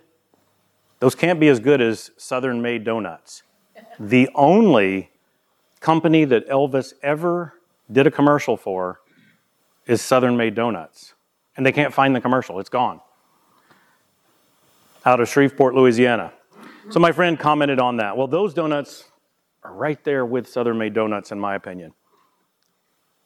those 0.98 1.14
can't 1.14 1.40
be 1.40 1.48
as 1.48 1.60
good 1.60 1.80
as 1.80 2.10
Southern 2.16 2.62
Maid 2.62 2.84
Donuts. 2.84 3.42
The 3.98 4.28
only 4.34 5.10
company 5.80 6.24
that 6.26 6.48
Elvis 6.48 6.92
ever 7.02 7.54
did 7.90 8.06
a 8.06 8.10
commercial 8.10 8.56
for 8.56 9.00
is 9.86 10.02
Southern 10.02 10.36
Maid 10.36 10.54
Donuts. 10.54 11.14
And 11.56 11.66
they 11.66 11.72
can't 11.72 11.92
find 11.92 12.14
the 12.14 12.20
commercial, 12.20 12.60
it's 12.60 12.68
gone. 12.68 13.00
Out 15.04 15.20
of 15.20 15.28
Shreveport, 15.28 15.74
Louisiana. 15.74 16.32
So 16.90 17.00
my 17.00 17.12
friend 17.12 17.38
commented 17.38 17.78
on 17.78 17.96
that. 17.96 18.16
Well, 18.16 18.26
those 18.26 18.54
donuts 18.54 19.04
are 19.62 19.72
right 19.72 20.02
there 20.04 20.24
with 20.24 20.48
Southern 20.48 20.78
Maid 20.78 20.94
Donuts, 20.94 21.32
in 21.32 21.40
my 21.40 21.54
opinion. 21.54 21.92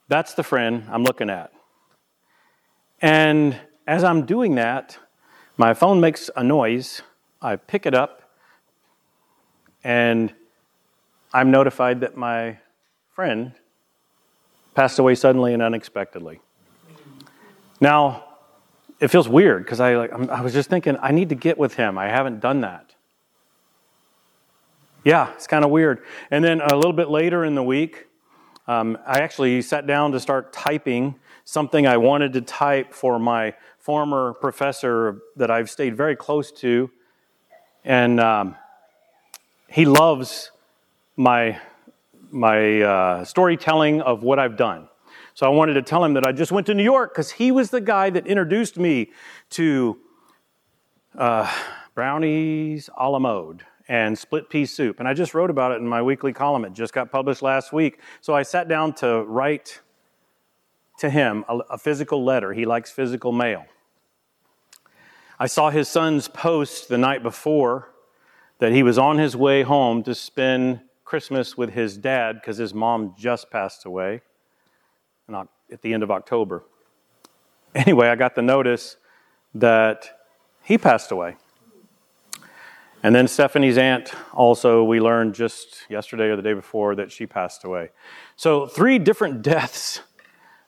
That's 0.08 0.34
the 0.34 0.42
friend 0.42 0.84
I'm 0.90 1.02
looking 1.02 1.30
at. 1.30 1.52
And 3.00 3.58
as 3.86 4.04
I'm 4.04 4.26
doing 4.26 4.54
that, 4.56 4.98
my 5.56 5.74
phone 5.74 6.00
makes 6.00 6.30
a 6.36 6.42
noise. 6.42 7.02
I 7.40 7.56
pick 7.56 7.86
it 7.86 7.94
up, 7.94 8.22
and 9.82 10.32
I'm 11.32 11.50
notified 11.50 12.00
that 12.00 12.16
my 12.16 12.58
friend 13.12 13.52
passed 14.74 14.98
away 14.98 15.14
suddenly 15.14 15.52
and 15.54 15.62
unexpectedly. 15.62 16.40
Now, 17.80 18.24
it 19.00 19.08
feels 19.08 19.28
weird 19.28 19.64
because 19.64 19.80
I, 19.80 19.96
like, 19.96 20.12
I 20.12 20.40
was 20.40 20.52
just 20.52 20.70
thinking, 20.70 20.96
I 21.00 21.12
need 21.12 21.28
to 21.28 21.34
get 21.34 21.58
with 21.58 21.74
him. 21.74 21.98
I 21.98 22.08
haven't 22.08 22.40
done 22.40 22.62
that. 22.62 22.94
Yeah, 25.04 25.32
it's 25.34 25.46
kind 25.46 25.64
of 25.64 25.70
weird. 25.70 26.02
And 26.30 26.42
then 26.44 26.60
a 26.60 26.74
little 26.74 26.92
bit 26.92 27.10
later 27.10 27.44
in 27.44 27.54
the 27.54 27.62
week, 27.62 28.06
um, 28.66 28.96
I 29.06 29.20
actually 29.20 29.60
sat 29.60 29.86
down 29.86 30.12
to 30.12 30.20
start 30.20 30.52
typing 30.52 31.16
something 31.44 31.86
I 31.86 31.98
wanted 31.98 32.32
to 32.32 32.40
type 32.40 32.94
for 32.94 33.18
my 33.18 33.54
former 33.84 34.32
professor 34.32 35.20
that 35.36 35.50
I've 35.50 35.68
stayed 35.68 35.94
very 35.94 36.16
close 36.16 36.50
to, 36.52 36.90
and 37.84 38.18
um, 38.18 38.56
he 39.68 39.84
loves 39.84 40.50
my 41.16 41.60
my 42.30 42.80
uh, 42.80 43.24
storytelling 43.26 44.00
of 44.00 44.22
what 44.22 44.38
I've 44.38 44.56
done. 44.56 44.88
So 45.34 45.44
I 45.44 45.50
wanted 45.50 45.74
to 45.74 45.82
tell 45.82 46.02
him 46.02 46.14
that 46.14 46.26
I 46.26 46.32
just 46.32 46.50
went 46.50 46.66
to 46.68 46.74
New 46.74 46.82
York 46.82 47.12
because 47.12 47.32
he 47.32 47.52
was 47.52 47.68
the 47.68 47.80
guy 47.82 48.08
that 48.08 48.26
introduced 48.26 48.78
me 48.78 49.12
to 49.50 49.98
uh, 51.18 51.52
brownies 51.94 52.88
a 52.96 53.10
la 53.10 53.18
mode 53.18 53.66
and 53.86 54.18
split 54.18 54.48
pea 54.48 54.64
soup. 54.64 54.98
And 54.98 55.06
I 55.06 55.12
just 55.12 55.34
wrote 55.34 55.50
about 55.50 55.72
it 55.72 55.74
in 55.76 55.86
my 55.86 56.00
weekly 56.00 56.32
column. 56.32 56.64
It 56.64 56.72
just 56.72 56.94
got 56.94 57.12
published 57.12 57.42
last 57.42 57.70
week. 57.70 58.00
So 58.22 58.34
I 58.34 58.44
sat 58.44 58.66
down 58.66 58.94
to 58.94 59.24
write 59.24 59.82
to 61.00 61.10
him 61.10 61.44
a, 61.50 61.58
a 61.72 61.78
physical 61.78 62.24
letter. 62.24 62.54
He 62.54 62.64
likes 62.64 62.90
physical 62.90 63.30
mail. 63.30 63.66
I 65.38 65.46
saw 65.46 65.70
his 65.70 65.88
son's 65.88 66.28
post 66.28 66.88
the 66.88 66.98
night 66.98 67.22
before 67.22 67.90
that 68.58 68.72
he 68.72 68.82
was 68.82 68.98
on 68.98 69.18
his 69.18 69.36
way 69.36 69.62
home 69.62 70.02
to 70.04 70.14
spend 70.14 70.80
Christmas 71.04 71.56
with 71.56 71.70
his 71.70 71.96
dad 71.96 72.36
because 72.40 72.56
his 72.56 72.72
mom 72.72 73.14
just 73.18 73.50
passed 73.50 73.84
away 73.84 74.20
at 75.28 75.82
the 75.82 75.92
end 75.92 76.02
of 76.02 76.10
October. 76.10 76.64
Anyway, 77.74 78.06
I 78.08 78.14
got 78.14 78.36
the 78.36 78.42
notice 78.42 78.96
that 79.54 80.20
he 80.62 80.78
passed 80.78 81.10
away. 81.10 81.36
And 83.02 83.14
then 83.14 83.26
Stephanie's 83.26 83.76
aunt 83.76 84.14
also, 84.32 84.84
we 84.84 85.00
learned 85.00 85.34
just 85.34 85.82
yesterday 85.90 86.28
or 86.28 86.36
the 86.36 86.42
day 86.42 86.54
before 86.54 86.94
that 86.94 87.10
she 87.10 87.26
passed 87.26 87.64
away. 87.64 87.90
So, 88.36 88.66
three 88.66 88.98
different 88.98 89.42
deaths 89.42 90.00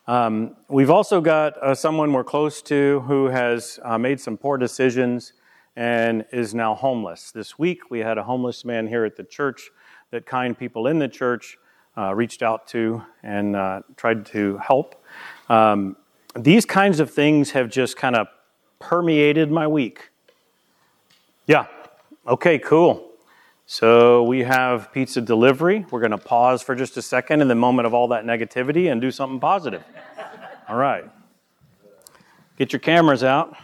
um, 0.07 0.57
we've 0.69 0.91
also 0.91 1.21
got 1.21 1.57
uh, 1.63 1.75
someone 1.75 2.13
we're 2.13 2.25
close 2.25 2.63
to 2.63 3.01
who 3.07 3.27
has 3.27 3.81
uh, 3.83 3.99
made 3.99 4.21
some 4.21 4.37
poor 4.37 4.57
decisions 4.57 5.33
and 5.75 6.25
is 6.33 6.55
now 6.55 6.75
homeless. 6.75 7.33
This 7.33 7.59
week, 7.59 7.91
we 7.91 7.99
had 7.99 8.17
a 8.17 8.23
homeless 8.23 8.65
man 8.65 8.87
here 8.87 9.05
at 9.05 9.17
the 9.17 9.25
church 9.25 9.71
that 10.11 10.25
kind 10.25 10.57
people 10.57 10.87
in 10.87 10.99
the 10.99 11.09
church 11.09 11.59
uh, 11.99 12.15
reached 12.15 12.43
out 12.43 12.67
to 12.69 13.03
and 13.23 13.57
uh, 13.57 13.83
tried 13.97 14.27
to 14.27 14.59
help. 14.59 15.05
Um, 15.49 15.97
these 16.37 16.65
kinds 16.65 17.01
of 17.01 17.11
things 17.11 17.51
have 17.51 17.69
just 17.69 17.97
kind 17.97 18.15
of 18.15 18.29
permeated 18.79 19.51
my 19.51 19.67
week. 19.67 20.11
Yeah, 21.47 21.67
okay, 22.27 22.59
cool. 22.59 23.11
So 23.69 24.23
we 24.23 24.45
have 24.45 24.93
pizza 24.93 25.21
delivery. 25.21 25.85
We're 25.91 25.99
going 25.99 26.13
to 26.13 26.19
pause 26.19 26.63
for 26.63 26.77
just 26.77 26.97
a 26.97 27.03
second 27.03 27.41
in 27.43 27.49
the 27.49 27.57
moment 27.57 27.87
of 27.87 27.95
all 27.95 28.07
that 28.09 28.25
negativity 28.25 28.93
and 28.93 29.01
do 29.01 29.11
something 29.11 29.41
positive. 29.41 29.83
All 30.69 30.77
right. 30.77 31.05
Get 32.57 32.73
your 32.73 32.79
cameras 32.79 33.25
out. 33.25 33.57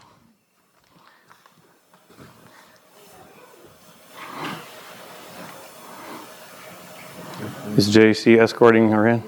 Is 7.77 7.89
JC 7.95 8.39
escorting 8.41 8.91
her 8.91 9.07
in? 9.07 9.23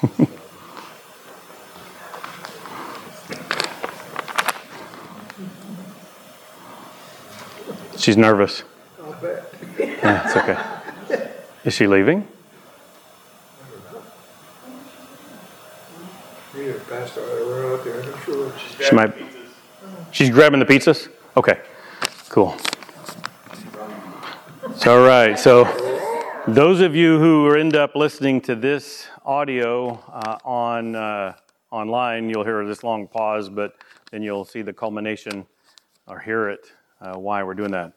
She's 7.98 8.16
nervous. 8.16 8.62
Yeah, 10.02 10.24
it's 10.24 10.36
okay. 10.36 11.30
Is 11.64 11.74
she 11.74 11.86
leaving? 11.86 12.26
She 18.80 18.94
might. 18.94 19.12
She's 20.10 20.30
grabbing 20.30 20.60
the 20.60 20.66
pizzas? 20.66 21.08
Okay, 21.36 21.60
cool. 22.28 22.56
All 24.86 25.00
right. 25.00 25.38
So, 25.38 25.64
those 26.46 26.80
of 26.80 26.94
you 26.94 27.18
who 27.18 27.54
end 27.54 27.74
up 27.74 27.94
listening 27.94 28.40
to 28.42 28.54
this 28.54 29.08
audio 29.24 30.02
uh, 30.12 30.38
on 30.44 30.94
uh, 30.94 31.34
online, 31.70 32.30
you'll 32.30 32.44
hear 32.44 32.64
this 32.66 32.82
long 32.82 33.06
pause, 33.06 33.48
but 33.48 33.74
then 34.10 34.22
you'll 34.22 34.44
see 34.44 34.62
the 34.62 34.72
culmination 34.72 35.46
or 36.06 36.18
hear 36.18 36.48
it 36.48 36.72
uh, 37.00 37.18
why 37.18 37.42
we're 37.42 37.54
doing 37.54 37.72
that. 37.72 37.92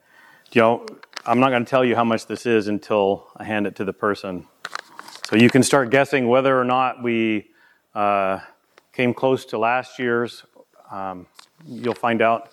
Do 0.52 0.60
know, 0.60 0.86
I'm 1.24 1.40
not 1.40 1.52
going 1.52 1.64
to 1.64 1.70
tell 1.70 1.86
you 1.86 1.96
how 1.96 2.04
much 2.04 2.26
this 2.26 2.48
is 2.48 2.68
until 2.68 3.28
I 3.38 3.44
hand 3.44 3.68
it 3.68 3.76
to 3.76 3.86
the 3.86 3.94
person. 3.94 4.48
So 5.30 5.36
you 5.36 5.52
can 5.52 5.62
start 5.62 5.92
guessing 5.92 6.28
whether 6.28 6.60
or 6.60 6.64
not 6.64 7.04
we 7.04 7.52
uh, 7.94 8.40
came 8.92 9.14
close 9.14 9.46
to 9.46 9.60
last 9.60 10.00
year's. 10.00 10.44
Um, 10.90 11.28
you'll 11.64 11.94
find 11.94 12.24
out 12.24 12.50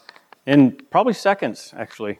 in 0.46 0.72
probably 0.90 1.14
seconds, 1.14 1.72
actually. 1.78 2.18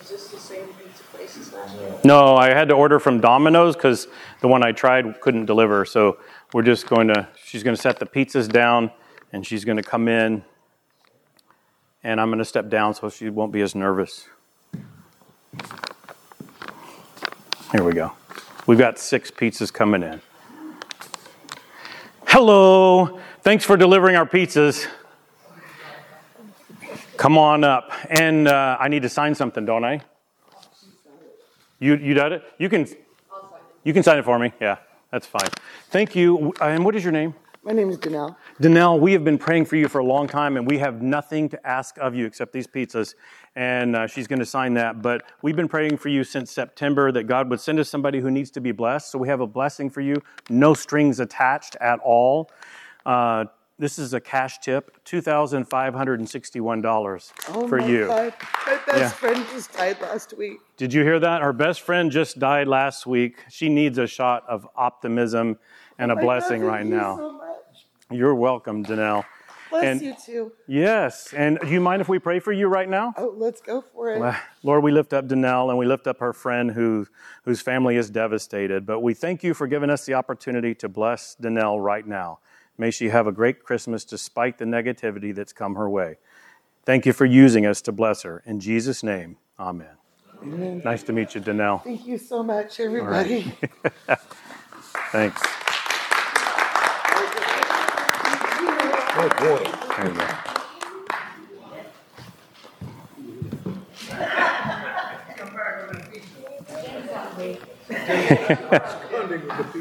Is 0.00 0.08
this 0.10 0.28
the 0.28 0.38
same 0.38 0.68
pizza 0.68 1.02
place 1.12 1.36
as 1.36 1.52
last 1.52 1.76
year? 1.76 1.98
No, 2.04 2.36
I 2.36 2.50
had 2.50 2.68
to 2.68 2.74
order 2.74 3.00
from 3.00 3.20
Domino's 3.20 3.74
because 3.74 4.06
the 4.40 4.48
one 4.48 4.62
I 4.62 4.70
tried 4.70 5.20
couldn't 5.20 5.46
deliver. 5.46 5.84
So 5.84 6.18
we're 6.54 6.62
just 6.62 6.86
going 6.86 7.08
to, 7.08 7.26
she's 7.44 7.64
going 7.64 7.74
to 7.74 7.82
set 7.82 7.98
the 7.98 8.06
pizzas 8.06 8.48
down 8.48 8.92
and 9.32 9.44
she's 9.44 9.64
going 9.64 9.76
to 9.76 9.82
come 9.82 10.06
in 10.06 10.44
and 12.02 12.20
I'm 12.20 12.28
going 12.28 12.38
to 12.38 12.44
step 12.44 12.68
down 12.68 12.94
so 12.94 13.10
she 13.10 13.28
won't 13.28 13.52
be 13.52 13.60
as 13.60 13.74
nervous. 13.74 14.28
Here 17.72 17.82
we 17.82 17.92
go. 17.92 18.12
We've 18.66 18.78
got 18.78 18.98
six 18.98 19.30
pizzas 19.30 19.72
coming 19.72 20.02
in. 20.02 20.20
Hello. 22.26 23.20
Thanks 23.42 23.64
for 23.64 23.76
delivering 23.76 24.16
our 24.16 24.26
pizzas. 24.26 24.86
Come 27.16 27.36
on 27.36 27.64
up. 27.64 27.90
And 28.10 28.46
uh, 28.46 28.76
I 28.78 28.88
need 28.88 29.02
to 29.02 29.08
sign 29.08 29.34
something, 29.34 29.64
don't 29.64 29.84
I? 29.84 30.00
You, 31.80 31.96
you 31.96 32.14
did 32.14 32.32
it? 32.32 32.42
You 32.58 32.68
can, 32.68 32.86
you 33.84 33.92
can 33.92 34.02
sign 34.02 34.18
it 34.18 34.24
for 34.24 34.38
me. 34.38 34.52
Yeah, 34.60 34.78
that's 35.10 35.26
fine. 35.26 35.48
Thank 35.90 36.14
you. 36.14 36.52
And 36.60 36.84
what 36.84 36.94
is 36.96 37.04
your 37.04 37.12
name? 37.12 37.34
My 37.62 37.72
name 37.72 37.90
is 37.90 37.98
Danelle. 37.98 38.34
Danelle, 38.60 38.98
we 38.98 39.12
have 39.12 39.22
been 39.24 39.36
praying 39.38 39.66
for 39.66 39.76
you 39.76 39.88
for 39.88 39.98
a 39.98 40.04
long 40.04 40.26
time, 40.26 40.56
and 40.56 40.66
we 40.66 40.78
have 40.78 41.02
nothing 41.02 41.48
to 41.50 41.66
ask 41.66 41.98
of 41.98 42.14
you 42.14 42.24
except 42.24 42.52
these 42.52 42.66
pizzas. 42.66 43.14
And 43.56 43.94
uh, 43.96 44.06
she's 44.06 44.26
going 44.26 44.38
to 44.38 44.46
sign 44.46 44.72
that. 44.74 45.02
But 45.02 45.24
we've 45.42 45.56
been 45.56 45.68
praying 45.68 45.98
for 45.98 46.08
you 46.08 46.24
since 46.24 46.50
September 46.50 47.12
that 47.12 47.24
God 47.24 47.50
would 47.50 47.60
send 47.60 47.78
us 47.78 47.88
somebody 47.90 48.20
who 48.20 48.30
needs 48.30 48.50
to 48.52 48.60
be 48.60 48.72
blessed. 48.72 49.10
So 49.10 49.18
we 49.18 49.28
have 49.28 49.40
a 49.40 49.46
blessing 49.46 49.90
for 49.90 50.00
you, 50.00 50.22
no 50.48 50.72
strings 50.74 51.20
attached 51.20 51.76
at 51.80 51.98
all. 52.00 52.50
Uh, 53.04 53.46
this 53.78 53.98
is 53.98 54.12
a 54.14 54.20
cash 54.20 54.58
tip, 54.58 54.96
$2,561 55.04 57.32
Oh 57.48 57.68
for 57.68 57.80
my 57.80 57.86
you. 57.86 58.06
God. 58.08 58.34
My 58.66 58.76
best 58.86 58.98
Yeah. 58.98 59.08
friend 59.10 59.46
just 59.52 59.72
died 59.72 60.00
last 60.00 60.36
week. 60.36 60.58
Did 60.76 60.92
you 60.92 61.02
hear 61.04 61.20
that? 61.20 61.42
Her 61.42 61.52
best 61.52 61.82
friend 61.82 62.10
just 62.10 62.38
died 62.40 62.66
last 62.66 63.06
week. 63.06 63.44
She 63.48 63.68
needs 63.68 63.96
a 63.98 64.06
shot 64.08 64.42
of 64.48 64.66
optimism 64.74 65.58
and 65.98 66.10
a 66.10 66.16
My 66.16 66.22
blessing 66.22 66.62
God, 66.62 66.66
right 66.68 66.86
now. 66.86 67.16
so 67.18 67.32
much. 67.32 67.47
You're 68.10 68.34
welcome, 68.34 68.84
Danelle. 68.84 69.24
Bless 69.70 69.84
And- 69.84 70.00
you 70.00 70.14
too. 70.24 70.52
Yes. 70.66 71.32
And 71.34 71.58
do 71.60 71.68
you 71.68 71.80
mind 71.80 72.00
if 72.00 72.08
we 72.08 72.18
pray 72.18 72.40
for 72.40 72.52
you 72.52 72.68
right 72.68 72.88
now? 72.88 73.12
Oh, 73.16 73.34
let's 73.36 73.60
go 73.60 73.82
for 73.82 74.10
it. 74.10 74.34
Lord, 74.62 74.82
we 74.82 74.92
lift 74.92 75.12
up 75.12 75.26
Danelle 75.26 75.68
and 75.68 75.78
we 75.78 75.84
lift 75.84 76.06
up 76.06 76.18
her 76.20 76.32
friend 76.32 76.70
who, 76.70 77.06
whose 77.44 77.60
family 77.60 77.96
is 77.96 78.08
devastated. 78.08 78.86
But 78.86 79.00
we 79.00 79.12
thank 79.12 79.42
you 79.42 79.52
for 79.52 79.66
giving 79.66 79.90
us 79.90 80.06
the 80.06 80.14
opportunity 80.14 80.74
to 80.76 80.88
bless 80.88 81.36
Danelle 81.40 81.82
right 81.82 82.06
now. 82.06 82.38
May 82.78 82.90
she 82.90 83.08
have 83.10 83.26
a 83.26 83.32
great 83.32 83.62
Christmas 83.62 84.04
despite 84.04 84.58
the 84.58 84.64
negativity 84.64 85.34
that's 85.34 85.52
come 85.52 85.74
her 85.74 85.90
way. 85.90 86.16
Thank 86.86 87.04
you 87.04 87.12
for 87.12 87.26
using 87.26 87.66
us 87.66 87.82
to 87.82 87.92
bless 87.92 88.22
her. 88.22 88.42
In 88.46 88.60
Jesus' 88.60 89.02
name, 89.02 89.36
amen. 89.58 89.88
Amen. 90.42 90.82
Nice 90.84 91.02
to 91.02 91.12
meet 91.12 91.34
you, 91.34 91.40
Danelle. 91.40 91.82
Thank 91.82 92.06
you 92.06 92.16
so 92.16 92.42
much, 92.42 92.80
everybody. 92.80 93.52
Thanks. 95.10 95.42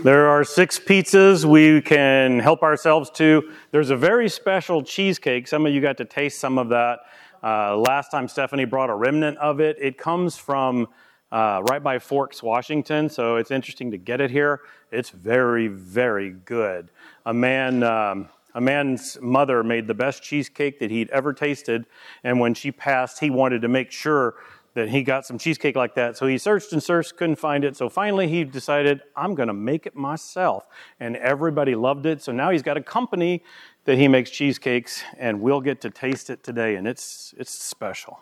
There 0.04 0.28
are 0.28 0.43
six 0.43 0.80
pizzas 0.80 1.45
we 1.45 1.82
can 1.82 2.39
help 2.39 2.63
ourselves 2.63 3.12
to. 3.12 3.52
There's 3.69 3.91
a 3.91 3.95
very 3.95 4.28
special 4.28 4.82
cheesecake. 4.82 5.47
Some 5.47 5.67
of 5.67 5.71
you 5.71 5.82
got 5.82 5.97
to 5.97 6.06
taste 6.06 6.39
some 6.39 6.58
of 6.58 6.69
that. 6.69 7.02
Uh, 7.43 7.78
last 7.78 8.10
time 8.10 8.28
Stephanie 8.28 8.65
brought 8.65 8.89
a 8.89 8.95
remnant 8.95 9.38
of 9.38 9.60
it. 9.60 9.78
It 9.80 10.00
comes 10.00 10.36
from 10.36 10.88
uh, 11.32 11.62
right 11.69 11.84
by 11.84 12.00
Forks, 12.00 12.41
Washington, 12.41 13.08
so 13.08 13.36
it's 13.36 13.52
interesting 13.52 13.91
to 13.91 13.97
get 13.97 14.19
it 14.19 14.32
here. 14.32 14.62
It's 14.91 15.12
very, 15.12 15.67
very 15.67 16.32
good. 16.32 16.89
A 17.28 17.34
man. 17.36 17.84
Um, 17.84 18.30
a 18.58 18.62
man's 18.62 19.17
mother 19.22 19.63
made 19.63 19.86
the 19.86 19.93
best 19.93 20.24
cheesecake 20.24 20.80
that 20.80 20.89
he'd 20.89 21.12
ever 21.12 21.32
tasted, 21.32 21.86
and 22.24 22.39
when 22.39 22.56
she 22.56 22.72
passed, 22.72 23.20
he 23.20 23.30
wanted 23.30 23.62
to 23.62 23.67
make 23.67 23.91
sure 23.91 24.34
that 24.74 24.89
he 24.89 25.04
got 25.04 25.28
some 25.28 25.38
cheesecake 25.38 25.76
like 25.76 25.93
that. 25.93 26.17
So 26.17 26.26
he 26.26 26.39
searched 26.39 26.74
and 26.74 26.82
searched, 26.82 27.17
couldn't 27.17 27.36
find 27.36 27.63
it. 27.63 27.78
So 27.78 27.88
finally, 27.88 28.28
he 28.28 28.43
decided, 28.43 29.04
I'm 29.15 29.36
going 29.36 29.46
to 29.46 29.54
make 29.54 29.86
it 29.86 29.96
myself. 29.96 30.65
And 31.00 31.15
everybody 31.17 31.76
loved 31.76 32.08
it. 32.08 32.24
So 32.24 32.32
now 32.32 32.50
he's 32.50 32.63
got 32.63 32.78
a 32.78 32.82
company 32.82 33.43
that 33.86 34.00
he 34.00 34.08
makes 34.08 34.32
cheesecakes, 34.32 35.04
and 35.20 35.39
we'll 35.39 35.62
get 35.62 35.80
to 35.82 35.91
taste 35.91 36.32
it 36.32 36.43
today, 36.43 36.78
and 36.78 36.88
it's, 36.88 37.36
it's 37.38 37.52
special. 37.52 38.22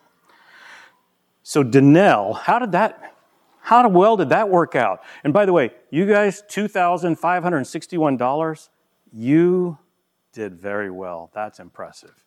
So, 1.43 1.63
Danelle, 1.63 2.41
how 2.41 2.59
did 2.59 2.73
that? 2.73 3.15
How 3.61 3.87
well 3.87 4.17
did 4.17 4.27
that 4.29 4.49
work 4.49 4.75
out? 4.75 5.01
And 5.23 5.31
by 5.31 5.45
the 5.45 5.53
way, 5.53 5.71
you 5.91 6.05
guys, 6.05 6.43
$2,561, 6.49 8.69
you 9.13 9.77
did 10.35 10.59
very 10.59 10.91
well. 10.91 11.31
That's 11.33 11.59
impressive. 11.59 12.23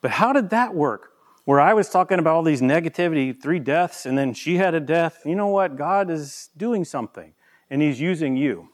But 0.00 0.12
how 0.12 0.32
did 0.32 0.50
that 0.50 0.74
work? 0.74 1.08
Where 1.46 1.58
I 1.58 1.72
was 1.74 1.88
talking 1.88 2.20
about 2.20 2.36
all 2.36 2.42
these 2.44 2.60
negativity, 2.60 3.36
three 3.36 3.58
deaths, 3.58 4.06
and 4.06 4.16
then 4.16 4.34
she 4.34 4.56
had 4.58 4.74
a 4.74 4.80
death. 4.80 5.22
You 5.24 5.34
know 5.34 5.48
what? 5.48 5.76
God 5.76 6.10
is 6.10 6.50
doing 6.56 6.84
something, 6.84 7.32
and 7.70 7.82
He's 7.82 8.00
using 8.00 8.36
you. 8.36 8.68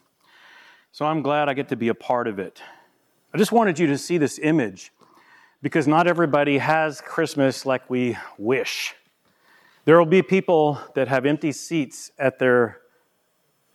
So 0.91 1.05
I'm 1.05 1.21
glad 1.21 1.49
I 1.49 1.53
get 1.53 1.69
to 1.69 1.75
be 1.75 1.87
a 1.87 1.95
part 1.95 2.27
of 2.27 2.37
it. 2.37 2.61
I 3.33 3.37
just 3.37 3.51
wanted 3.51 3.79
you 3.79 3.87
to 3.87 3.97
see 3.97 4.17
this 4.17 4.37
image 4.37 4.91
because 5.61 5.87
not 5.87 6.05
everybody 6.05 6.59
has 6.59 7.01
Christmas 7.01 7.65
like 7.65 7.89
we 7.89 8.17
wish. 8.37 8.93
There 9.85 9.97
will 9.97 10.05
be 10.05 10.21
people 10.21 10.79
that 10.93 11.07
have 11.07 11.25
empty 11.25 11.53
seats 11.53 12.11
at 12.19 12.37
their 12.37 12.79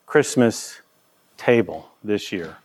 Christmas 0.07 0.81
table 1.39 1.91
this 2.05 2.31
year 2.31 2.59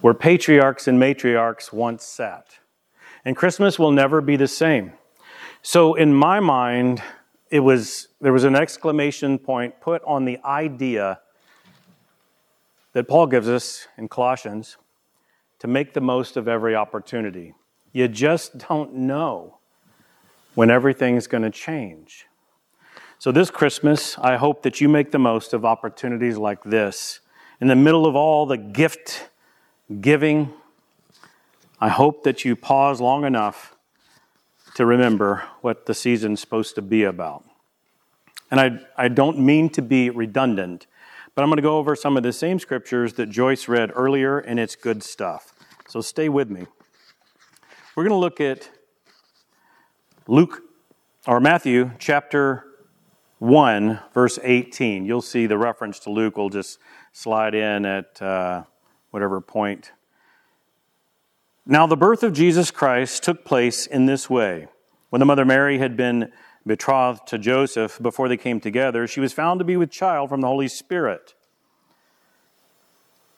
where 0.00 0.14
patriarchs 0.14 0.86
and 0.88 1.00
matriarchs 1.00 1.72
once 1.72 2.04
sat. 2.04 2.58
And 3.24 3.36
Christmas 3.36 3.78
will 3.78 3.90
never 3.90 4.20
be 4.20 4.36
the 4.36 4.48
same. 4.48 4.92
So 5.62 5.94
in 5.94 6.14
my 6.14 6.40
mind, 6.40 7.02
it 7.50 7.60
was 7.60 8.08
there 8.20 8.32
was 8.32 8.44
an 8.44 8.54
exclamation 8.54 9.38
point 9.38 9.80
put 9.80 10.02
on 10.04 10.24
the 10.24 10.38
idea 10.44 11.20
that 12.92 13.08
Paul 13.08 13.26
gives 13.26 13.48
us 13.48 13.86
in 13.96 14.08
Colossians 14.08 14.76
to 15.58 15.66
make 15.66 15.94
the 15.94 16.00
most 16.00 16.36
of 16.36 16.48
every 16.48 16.74
opportunity. 16.74 17.54
You 17.92 18.08
just 18.08 18.58
don't 18.68 18.94
know 18.94 19.58
when 20.54 20.70
everything's 20.70 21.26
going 21.26 21.42
to 21.42 21.50
change. 21.50 22.26
So 23.18 23.32
this 23.32 23.50
Christmas, 23.50 24.16
I 24.18 24.36
hope 24.36 24.62
that 24.62 24.80
you 24.80 24.88
make 24.88 25.10
the 25.10 25.18
most 25.18 25.52
of 25.52 25.64
opportunities 25.64 26.36
like 26.36 26.62
this. 26.62 27.20
In 27.60 27.66
the 27.66 27.76
middle 27.76 28.06
of 28.06 28.14
all 28.14 28.46
the 28.46 28.56
gift 28.56 29.30
giving, 30.00 30.52
I 31.80 31.88
hope 31.88 32.24
that 32.24 32.44
you 32.44 32.56
pause 32.56 33.00
long 33.00 33.24
enough 33.24 33.76
to 34.74 34.84
remember 34.84 35.44
what 35.60 35.86
the 35.86 35.94
season's 35.94 36.40
supposed 36.40 36.74
to 36.74 36.82
be 36.82 37.04
about. 37.04 37.44
And 38.50 38.60
I, 38.60 38.80
I 38.96 39.08
don't 39.08 39.38
mean 39.38 39.70
to 39.70 39.82
be 39.82 40.10
redundant, 40.10 40.86
but 41.34 41.42
I'm 41.42 41.48
going 41.48 41.56
to 41.56 41.62
go 41.62 41.78
over 41.78 41.94
some 41.96 42.16
of 42.16 42.22
the 42.22 42.32
same 42.32 42.58
scriptures 42.58 43.14
that 43.14 43.28
Joyce 43.28 43.68
read 43.68 43.90
earlier, 43.94 44.38
and 44.38 44.58
it's 44.58 44.76
good 44.76 45.02
stuff. 45.02 45.52
So 45.88 46.00
stay 46.00 46.28
with 46.28 46.50
me. 46.50 46.66
We're 47.94 48.04
going 48.04 48.10
to 48.10 48.16
look 48.16 48.40
at 48.40 48.70
Luke 50.26 50.62
or 51.26 51.40
Matthew 51.40 51.90
chapter 51.98 52.64
1, 53.38 54.00
verse 54.12 54.38
18. 54.42 55.04
You'll 55.04 55.22
see 55.22 55.46
the 55.46 55.58
reference 55.58 55.98
to 56.00 56.10
Luke 56.10 56.36
will 56.36 56.50
just 56.50 56.78
slide 57.12 57.54
in 57.54 57.84
at 57.84 58.20
uh, 58.20 58.64
whatever 59.10 59.40
point. 59.40 59.92
Now, 61.66 61.86
the 61.86 61.96
birth 61.96 62.22
of 62.22 62.32
Jesus 62.32 62.70
Christ 62.70 63.22
took 63.22 63.44
place 63.44 63.86
in 63.86 64.06
this 64.06 64.30
way. 64.30 64.68
When 65.10 65.20
the 65.20 65.26
mother 65.26 65.44
Mary 65.44 65.78
had 65.78 65.96
been 65.96 66.32
betrothed 66.66 67.26
to 67.28 67.38
Joseph 67.38 67.98
before 68.00 68.28
they 68.28 68.36
came 68.36 68.60
together, 68.60 69.06
she 69.06 69.20
was 69.20 69.32
found 69.32 69.58
to 69.60 69.64
be 69.64 69.76
with 69.76 69.90
child 69.90 70.28
from 70.28 70.40
the 70.40 70.46
Holy 70.46 70.68
Spirit. 70.68 71.34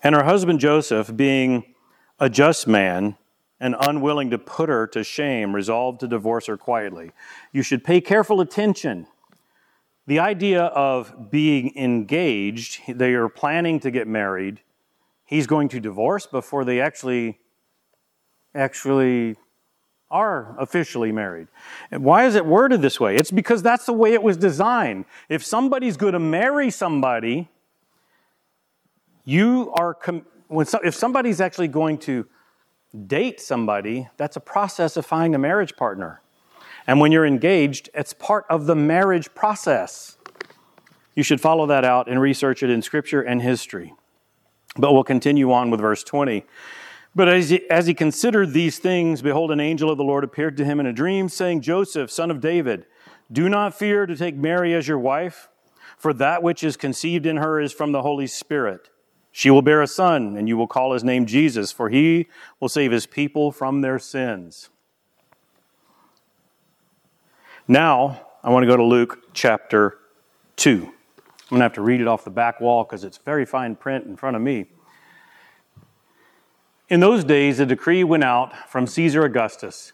And 0.02 0.14
her 0.14 0.24
husband 0.24 0.60
Joseph, 0.60 1.16
being 1.16 1.74
a 2.18 2.30
just 2.30 2.66
man 2.66 3.16
and 3.58 3.76
unwilling 3.80 4.30
to 4.30 4.38
put 4.38 4.68
her 4.68 4.86
to 4.88 5.04
shame, 5.04 5.54
resolved 5.54 6.00
to 6.00 6.08
divorce 6.08 6.46
her 6.46 6.56
quietly. 6.56 7.12
You 7.52 7.62
should 7.62 7.84
pay 7.84 8.00
careful 8.00 8.40
attention 8.40 9.06
the 10.10 10.18
idea 10.18 10.64
of 10.64 11.30
being 11.30 11.76
engaged, 11.76 12.80
they 12.88 13.14
are 13.14 13.28
planning 13.28 13.78
to 13.78 13.92
get 13.92 14.08
married. 14.08 14.60
He's 15.30 15.46
going 15.46 15.68
to 15.68 15.78
divorce 15.78 16.26
before 16.26 16.64
they 16.64 16.80
actually 16.80 17.38
actually 18.52 19.36
are 20.10 20.56
officially 20.58 21.12
married. 21.12 21.46
And 21.92 22.02
why 22.02 22.26
is 22.26 22.34
it 22.34 22.44
worded 22.44 22.82
this 22.82 22.98
way? 22.98 23.14
It's 23.14 23.30
because 23.30 23.62
that's 23.62 23.86
the 23.86 23.92
way 23.92 24.12
it 24.12 24.24
was 24.24 24.36
designed. 24.36 25.04
If 25.28 25.46
somebody's 25.46 25.96
going 25.96 26.14
to 26.14 26.18
marry 26.18 26.68
somebody, 26.68 27.48
you 29.24 29.72
are 29.74 29.94
com- 29.94 30.26
when 30.48 30.66
so, 30.66 30.80
if 30.82 30.96
somebody's 30.96 31.40
actually 31.40 31.68
going 31.68 31.98
to 31.98 32.26
date 33.06 33.40
somebody, 33.40 34.08
that's 34.16 34.34
a 34.34 34.40
process 34.40 34.96
of 34.96 35.06
finding 35.06 35.36
a 35.36 35.38
marriage 35.38 35.76
partner. 35.76 36.22
And 36.88 36.98
when 36.98 37.12
you're 37.12 37.24
engaged, 37.24 37.88
it's 37.94 38.12
part 38.12 38.46
of 38.50 38.66
the 38.66 38.74
marriage 38.74 39.32
process. 39.32 40.18
You 41.14 41.22
should 41.22 41.40
follow 41.40 41.66
that 41.66 41.84
out 41.84 42.08
and 42.08 42.20
research 42.20 42.64
it 42.64 42.70
in 42.70 42.82
scripture 42.82 43.22
and 43.22 43.40
history. 43.40 43.94
But 44.76 44.92
we'll 44.92 45.04
continue 45.04 45.52
on 45.52 45.70
with 45.70 45.80
verse 45.80 46.04
20. 46.04 46.44
But 47.14 47.28
as 47.28 47.50
he, 47.50 47.68
as 47.68 47.86
he 47.86 47.94
considered 47.94 48.52
these 48.52 48.78
things, 48.78 49.20
behold, 49.20 49.50
an 49.50 49.60
angel 49.60 49.90
of 49.90 49.98
the 49.98 50.04
Lord 50.04 50.22
appeared 50.22 50.56
to 50.58 50.64
him 50.64 50.78
in 50.78 50.86
a 50.86 50.92
dream, 50.92 51.28
saying, 51.28 51.62
Joseph, 51.62 52.10
son 52.10 52.30
of 52.30 52.40
David, 52.40 52.86
do 53.32 53.48
not 53.48 53.74
fear 53.76 54.06
to 54.06 54.16
take 54.16 54.36
Mary 54.36 54.74
as 54.74 54.86
your 54.86 54.98
wife, 54.98 55.48
for 55.98 56.12
that 56.14 56.42
which 56.42 56.62
is 56.62 56.76
conceived 56.76 57.26
in 57.26 57.38
her 57.38 57.60
is 57.60 57.72
from 57.72 57.92
the 57.92 58.02
Holy 58.02 58.26
Spirit. 58.26 58.90
She 59.32 59.50
will 59.50 59.62
bear 59.62 59.82
a 59.82 59.86
son, 59.86 60.36
and 60.36 60.48
you 60.48 60.56
will 60.56 60.66
call 60.66 60.92
his 60.92 61.04
name 61.04 61.26
Jesus, 61.26 61.72
for 61.72 61.88
he 61.88 62.28
will 62.58 62.68
save 62.68 62.92
his 62.92 63.06
people 63.06 63.52
from 63.52 63.80
their 63.80 63.98
sins. 63.98 64.70
Now, 67.68 68.26
I 68.42 68.50
want 68.50 68.64
to 68.64 68.66
go 68.66 68.76
to 68.76 68.84
Luke 68.84 69.18
chapter 69.32 69.98
2. 70.56 70.92
I'm 71.50 71.56
going 71.56 71.60
to 71.60 71.64
have 71.64 71.72
to 71.74 71.82
read 71.82 72.00
it 72.00 72.06
off 72.06 72.22
the 72.22 72.30
back 72.30 72.60
wall 72.60 72.84
because 72.84 73.02
it's 73.02 73.18
very 73.18 73.44
fine 73.44 73.74
print 73.74 74.06
in 74.06 74.16
front 74.16 74.36
of 74.36 74.42
me. 74.42 74.66
In 76.88 77.00
those 77.00 77.24
days, 77.24 77.58
a 77.58 77.66
decree 77.66 78.04
went 78.04 78.22
out 78.22 78.68
from 78.68 78.86
Caesar 78.86 79.24
Augustus 79.24 79.92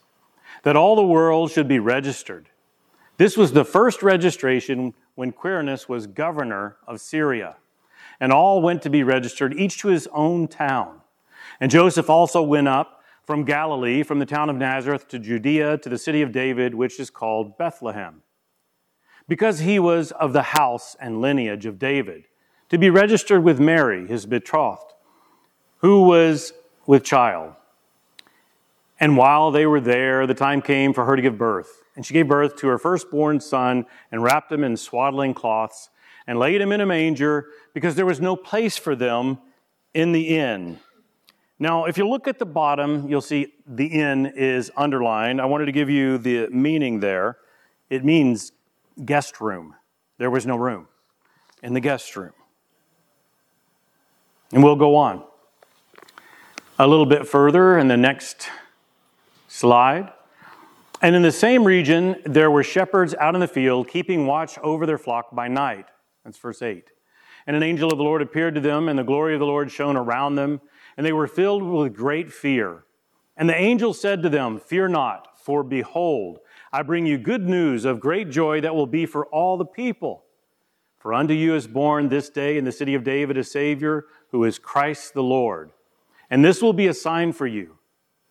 that 0.65 0.77
all 0.77 0.97
the 0.97 1.07
world 1.07 1.51
should 1.51 1.69
be 1.69 1.79
registered. 1.79 2.51
This 3.17 3.37
was 3.37 3.53
the 3.53 3.65
first 3.65 4.03
registration 4.03 4.93
when 5.15 5.33
Quirinus 5.33 5.89
was 5.89 6.07
governor 6.07 6.77
of 6.87 7.01
Syria. 7.01 7.57
And 8.21 8.33
all 8.33 8.61
went 8.61 8.83
to 8.83 8.91
be 8.91 9.03
registered, 9.03 9.55
each 9.55 9.79
to 9.79 9.89
his 9.89 10.09
own 10.13 10.49
town. 10.49 11.01
And 11.61 11.71
Joseph 11.71 12.11
also 12.11 12.43
went 12.43 12.69
up 12.69 13.03
from 13.25 13.45
Galilee, 13.45 14.03
from 14.03 14.19
the 14.19 14.27
town 14.27 14.51
of 14.51 14.57
Nazareth 14.57 15.09
to 15.09 15.19
Judea 15.19 15.79
to 15.79 15.89
the 15.89 15.99
city 15.99 16.23
of 16.23 16.33
David, 16.33 16.75
which 16.75 17.01
is 17.01 17.11
called 17.11 17.59
Bethlehem, 17.59 18.23
because 19.29 19.61
he 19.61 19.79
was 19.79 20.13
of 20.13 20.33
the 20.33 20.43
house 20.43 20.97
and 21.01 21.21
lineage 21.21 21.67
of 21.67 21.79
David, 21.79 22.25
to 22.69 22.79
be 22.79 22.91
registered 22.91 23.43
with 23.45 23.61
Mary, 23.61 24.07
his 24.07 24.27
betrothed, 24.27 24.93
who 25.79 26.03
was 26.03 26.53
with 26.87 27.05
child. 27.05 27.55
And 28.99 29.17
while 29.17 29.51
they 29.51 29.67
were 29.67 29.81
there, 29.81 30.27
the 30.27 30.35
time 30.35 30.63
came 30.63 30.93
for 30.93 31.05
her 31.05 31.17
to 31.17 31.23
give 31.23 31.37
birth. 31.37 31.83
And 31.95 32.05
she 32.05 32.15
gave 32.15 32.29
birth 32.29 32.57
to 32.57 32.69
her 32.69 32.79
firstborn 32.79 33.41
son 33.41 33.87
and 34.11 34.23
wrapped 34.23 34.51
him 34.51 34.65
in 34.65 34.77
swaddling 34.77 35.35
cloths 35.35 35.91
and 36.27 36.39
laid 36.39 36.61
him 36.61 36.73
in 36.73 36.81
a 36.81 36.87
manger 36.87 37.49
because 37.75 37.95
there 37.95 38.07
was 38.07 38.21
no 38.21 38.37
place 38.37 38.77
for 38.77 38.97
them 38.97 39.39
in 39.95 40.13
the 40.13 40.37
inn. 40.37 40.79
Now, 41.59 41.87
if 41.87 41.97
you 41.97 42.07
look 42.07 42.29
at 42.29 42.39
the 42.39 42.47
bottom, 42.47 43.09
you'll 43.09 43.23
see 43.23 43.55
the 43.67 43.87
inn 43.87 44.27
is 44.27 44.71
underlined. 44.77 45.41
I 45.41 45.47
wanted 45.47 45.67
to 45.67 45.73
give 45.73 45.89
you 45.89 46.19
the 46.19 46.49
meaning 46.49 47.01
there. 47.01 47.39
It 47.89 48.05
means 48.05 48.53
guest 49.05 49.41
room. 49.41 49.75
There 50.19 50.31
was 50.31 50.47
no 50.47 50.57
room 50.57 50.89
in 51.63 51.75
the 51.75 51.81
guest 51.81 52.17
room. 52.17 52.33
And 54.53 54.63
we'll 54.63 54.77
go 54.77 54.97
on. 54.97 55.25
A 56.79 56.87
little 56.87 57.07
bit 57.07 57.27
further 57.27 57.79
in 57.79 57.89
the 57.89 57.97
next 57.97 58.49
slide. 59.49 60.13
And 61.03 61.15
in 61.15 61.23
the 61.23 61.33
same 61.33 61.65
region, 61.65 62.17
there 62.25 62.51
were 62.51 62.63
shepherds 62.63 63.15
out 63.15 63.35
in 63.35 63.41
the 63.41 63.49
field, 63.49 63.89
keeping 63.89 64.27
watch 64.27 64.59
over 64.59 64.87
their 64.87 64.99
flock 64.99 65.35
by 65.35 65.49
night. 65.49 65.87
That's 66.25 66.39
verse 66.39 66.63
8. 66.63 66.91
And 67.47 67.57
an 67.57 67.63
angel 67.63 67.91
of 67.91 67.99
the 67.99 68.05
Lord 68.05 68.23
appeared 68.23 68.55
to 68.55 68.61
them, 68.61 68.89
and 68.89 68.99
the 68.99 69.05
glory 69.05 69.35
of 69.35 69.41
the 69.41 69.47
Lord 69.47 69.71
shone 69.71 69.97
around 69.97 70.37
them 70.37 70.61
and 70.97 71.05
they 71.05 71.13
were 71.13 71.27
filled 71.27 71.63
with 71.63 71.95
great 71.95 72.33
fear. 72.33 72.85
And 73.37 73.49
the 73.49 73.57
angel 73.57 73.93
said 73.93 74.23
to 74.23 74.29
them, 74.29 74.59
Fear 74.59 74.89
not, 74.89 75.39
for 75.39 75.63
behold, 75.63 76.39
I 76.73 76.83
bring 76.83 77.07
you 77.07 77.19
good 77.19 77.49
news 77.49 77.85
of 77.85 78.01
great 78.01 78.31
joy 78.31 78.61
that 78.61 78.75
will 78.75 78.87
be 78.87 79.07
for 79.07 79.27
all 79.27 79.57
the 79.57 79.65
people. 79.65 80.25
For 80.99 81.15
unto 81.15 81.35
you 81.35 81.55
is 81.55 81.67
born 81.67 82.09
this 82.09 82.29
day 82.29 82.59
in 82.59 82.65
the 82.65 82.73
city 82.73 82.95
of 82.95 83.05
David 83.05 83.37
a 83.37 83.45
Savior, 83.45 84.07
who 84.31 84.45
is 84.45 84.59
Christ 84.59 85.15
the 85.15 85.23
Lord. 85.23 85.71
And 86.31 86.45
this 86.45 86.61
will 86.61 86.73
be 86.73 86.89
a 86.89 86.95
sign 86.95 87.33
for 87.33 87.47
you. 87.47 87.79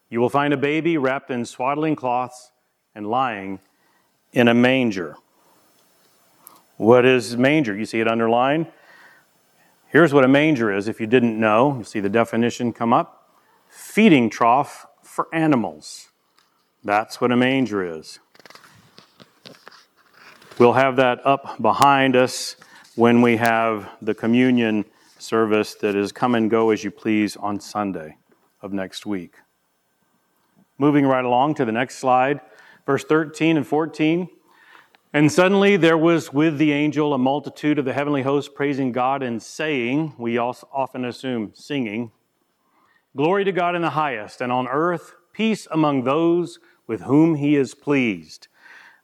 You 0.10 0.20
will 0.20 0.30
find 0.30 0.54
a 0.54 0.58
baby 0.58 0.98
wrapped 0.98 1.32
in 1.32 1.46
swaddling 1.46 1.96
cloths 1.96 2.52
and 2.94 3.08
lying 3.08 3.60
in 4.34 4.48
a 4.48 4.54
manger. 4.54 5.16
What 6.78 7.06
is 7.06 7.38
manger? 7.38 7.76
You 7.76 7.86
see 7.86 8.02
it 8.02 8.08
underlined? 8.08 8.68
Here's 9.88 10.14
what 10.14 10.26
a 10.26 10.28
manger 10.28 10.74
is 10.74 10.90
if 10.90 11.00
you 11.00 11.08
didn't 11.08 11.40
know. 11.40 11.78
You 11.78 11.84
see 11.86 12.02
the 12.02 12.10
definition 12.10 12.74
come 12.74 12.92
up 12.92 13.26
feeding 13.70 14.30
trough 14.30 14.86
for 15.04 15.28
animals. 15.34 16.10
That's 16.84 17.20
what 17.20 17.32
a 17.32 17.36
manger 17.36 17.84
is. 17.84 18.20
We'll 20.58 20.72
have 20.72 20.96
that 20.96 21.20
up 21.28 21.62
behind 21.62 22.16
us 22.16 22.56
when 22.96 23.22
we 23.22 23.36
have 23.36 23.90
the 24.02 24.14
communion 24.14 24.86
service 25.18 25.76
that 25.76 25.98
is 25.98 26.14
come 26.14 26.34
and 26.34 26.50
go 26.50 26.70
as 26.70 26.82
you 26.82 26.92
please 26.92 27.36
on 27.36 27.60
Sunday 27.60 28.16
of 28.62 28.72
next 28.72 29.06
week. 29.06 29.36
Moving 30.78 31.06
right 31.06 31.26
along 31.26 31.56
to 31.56 31.66
the 31.66 31.74
next 31.74 31.98
slide, 31.98 32.40
verse 32.86 33.04
13 33.04 33.58
and 33.58 33.68
14. 33.68 34.30
And 35.12 35.30
suddenly 35.30 35.76
there 35.76 35.98
was 35.98 36.32
with 36.32 36.58
the 36.58 36.72
angel 36.72 37.14
a 37.14 37.18
multitude 37.18 37.78
of 37.78 37.84
the 37.84 37.92
heavenly 37.92 38.22
host 38.22 38.56
praising 38.56 38.94
God 38.94 39.24
and 39.24 39.44
saying, 39.44 40.14
we 40.18 40.38
often 40.38 41.04
assume 41.04 41.52
singing, 41.54 42.14
Glory 43.14 43.44
to 43.44 43.52
God 43.52 43.76
in 43.76 43.82
the 43.82 43.90
highest, 43.90 44.40
and 44.40 44.54
on 44.54 44.70
earth 44.70 45.16
peace 45.34 45.68
among 45.70 46.06
those 46.06 46.60
with 46.88 47.02
whom 47.02 47.36
he 47.36 47.58
is 47.58 47.76
pleased. 47.76 48.48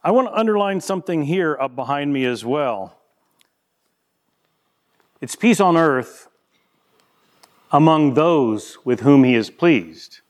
I 0.04 0.12
want 0.12 0.28
to 0.28 0.34
underline 0.34 0.82
something 0.82 1.24
here 1.24 1.58
up 1.60 1.76
behind 1.76 2.12
me 2.12 2.26
as 2.26 2.44
well. 2.44 2.98
It's 5.20 5.36
peace 5.36 5.60
on 5.60 5.78
earth 5.78 6.28
among 7.72 8.16
those 8.16 8.80
with 8.84 9.02
whom 9.02 9.24
he 9.24 9.36
is 9.36 9.52
pleased. 9.52 10.22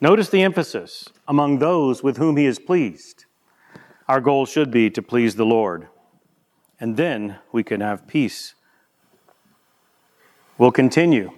Notice 0.00 0.30
the 0.30 0.42
emphasis 0.42 1.08
among 1.28 1.58
those 1.58 2.02
with 2.02 2.16
whom 2.16 2.38
he 2.38 2.46
is 2.46 2.58
pleased. 2.58 3.26
Our 4.08 4.22
goal 4.22 4.46
should 4.46 4.70
be 4.70 4.88
to 4.90 5.02
please 5.02 5.36
the 5.36 5.44
Lord, 5.44 5.88
and 6.80 6.96
then 6.96 7.38
we 7.52 7.62
can 7.62 7.82
have 7.82 8.06
peace. 8.06 8.54
We'll 10.56 10.72
continue. 10.72 11.32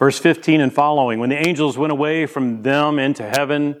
Verse 0.00 0.18
15 0.18 0.60
and 0.60 0.74
following 0.74 1.20
When 1.20 1.30
the 1.30 1.46
angels 1.46 1.78
went 1.78 1.92
away 1.92 2.26
from 2.26 2.62
them 2.62 2.98
into 2.98 3.22
heaven, 3.22 3.80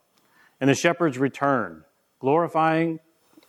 And 0.61 0.69
the 0.69 0.75
shepherds 0.75 1.17
returned, 1.17 1.83
glorifying 2.19 2.99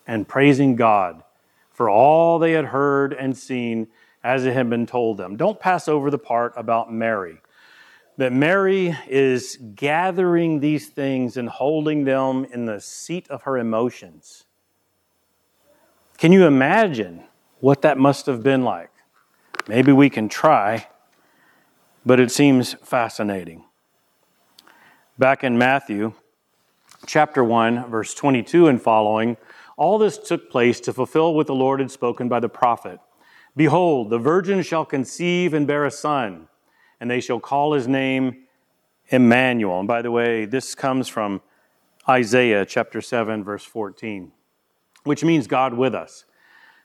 and 0.06 0.26
praising 0.26 0.74
God 0.74 1.22
for 1.70 1.88
all 1.88 2.38
they 2.38 2.52
had 2.52 2.64
heard 2.66 3.12
and 3.12 3.36
seen 3.36 3.88
as 4.24 4.46
it 4.46 4.54
had 4.54 4.70
been 4.70 4.86
told 4.86 5.18
them. 5.18 5.36
Don't 5.36 5.60
pass 5.60 5.88
over 5.88 6.10
the 6.10 6.18
part 6.18 6.54
about 6.56 6.92
Mary. 6.92 7.38
That 8.16 8.32
Mary 8.32 8.96
is 9.08 9.58
gathering 9.74 10.60
these 10.60 10.88
things 10.88 11.36
and 11.36 11.48
holding 11.48 12.04
them 12.04 12.46
in 12.46 12.66
the 12.66 12.80
seat 12.80 13.28
of 13.28 13.42
her 13.42 13.58
emotions. 13.58 14.44
Can 16.18 16.32
you 16.32 16.46
imagine 16.46 17.24
what 17.60 17.82
that 17.82 17.98
must 17.98 18.26
have 18.26 18.42
been 18.42 18.64
like? 18.64 18.90
Maybe 19.68 19.92
we 19.92 20.08
can 20.08 20.28
try, 20.28 20.86
but 22.06 22.20
it 22.20 22.30
seems 22.30 22.74
fascinating. 22.74 23.64
Back 25.18 25.44
in 25.44 25.58
Matthew 25.58 26.14
chapter 27.06 27.42
1, 27.42 27.90
verse 27.90 28.14
22 28.14 28.68
and 28.68 28.80
following, 28.80 29.36
all 29.76 29.98
this 29.98 30.18
took 30.18 30.50
place 30.50 30.80
to 30.80 30.92
fulfill 30.92 31.34
what 31.34 31.46
the 31.46 31.54
Lord 31.54 31.80
had 31.80 31.90
spoken 31.90 32.28
by 32.28 32.40
the 32.40 32.48
prophet. 32.48 33.00
Behold, 33.56 34.10
the 34.10 34.18
virgin 34.18 34.62
shall 34.62 34.84
conceive 34.84 35.54
and 35.54 35.66
bear 35.66 35.84
a 35.84 35.90
son, 35.90 36.48
and 37.00 37.10
they 37.10 37.20
shall 37.20 37.40
call 37.40 37.72
his 37.72 37.88
name 37.88 38.44
Emmanuel. 39.08 39.78
And 39.80 39.88
by 39.88 40.02
the 40.02 40.10
way, 40.10 40.46
this 40.46 40.74
comes 40.74 41.08
from 41.08 41.42
Isaiah 42.08 42.64
chapter 42.64 43.00
7, 43.00 43.44
verse 43.44 43.64
14, 43.64 44.32
which 45.04 45.24
means 45.24 45.46
God 45.46 45.74
with 45.74 45.94
us. 45.94 46.24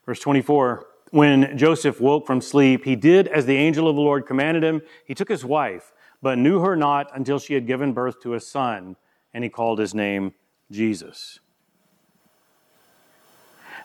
Verse 0.05 0.19
24 0.19 0.85
When 1.11 1.57
Joseph 1.57 2.01
woke 2.01 2.25
from 2.27 2.41
sleep, 2.41 2.83
he 2.83 2.95
did 2.95 3.27
as 3.27 3.45
the 3.45 3.55
angel 3.55 3.87
of 3.87 3.95
the 3.95 4.01
Lord 4.01 4.25
commanded 4.25 4.63
him. 4.63 4.81
He 5.05 5.13
took 5.13 5.29
his 5.29 5.45
wife, 5.45 5.93
but 6.21 6.37
knew 6.37 6.59
her 6.59 6.75
not 6.75 7.09
until 7.15 7.39
she 7.39 7.53
had 7.53 7.67
given 7.67 7.93
birth 7.93 8.19
to 8.21 8.33
a 8.33 8.39
son, 8.39 8.95
and 9.37 9.43
he 9.43 9.51
called 9.51 9.77
his 9.77 9.93
name 9.93 10.33
Jesus. 10.71 11.37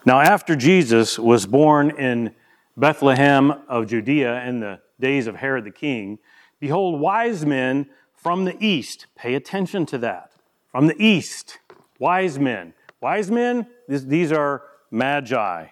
Now, 0.07 0.19
after 0.19 0.57
Jesus 0.57 1.19
was 1.19 1.45
born 1.45 1.91
in 1.91 2.35
Bethlehem 2.75 3.51
of 3.69 3.87
Judea 3.87 4.47
in 4.47 4.61
the 4.61 4.81
days 4.99 5.27
of 5.27 5.37
Herod 5.37 5.65
the 5.65 5.71
king, 5.71 6.19
behold, 6.59 6.99
wise 7.03 7.45
men 7.45 7.91
from 8.15 8.47
the 8.47 8.57
east, 8.65 9.09
pay 9.15 9.35
attention 9.35 9.85
to 9.87 9.99
that. 9.99 10.33
From 10.71 10.87
the 10.87 10.97
east, 10.99 11.59
wise 11.99 12.39
men. 12.39 12.73
Wise 13.03 13.31
men, 13.31 13.67
these 13.87 14.33
are 14.33 14.63
magi. 14.91 15.67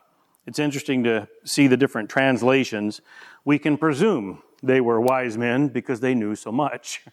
It's 0.46 0.58
interesting 0.58 1.04
to 1.04 1.26
see 1.44 1.68
the 1.68 1.78
different 1.78 2.10
translations. 2.10 3.00
We 3.46 3.58
can 3.58 3.78
presume 3.78 4.42
they 4.62 4.82
were 4.82 5.00
wise 5.00 5.38
men 5.38 5.68
because 5.68 6.00
they 6.00 6.14
knew 6.14 6.34
so 6.34 6.52
much. 6.52 7.00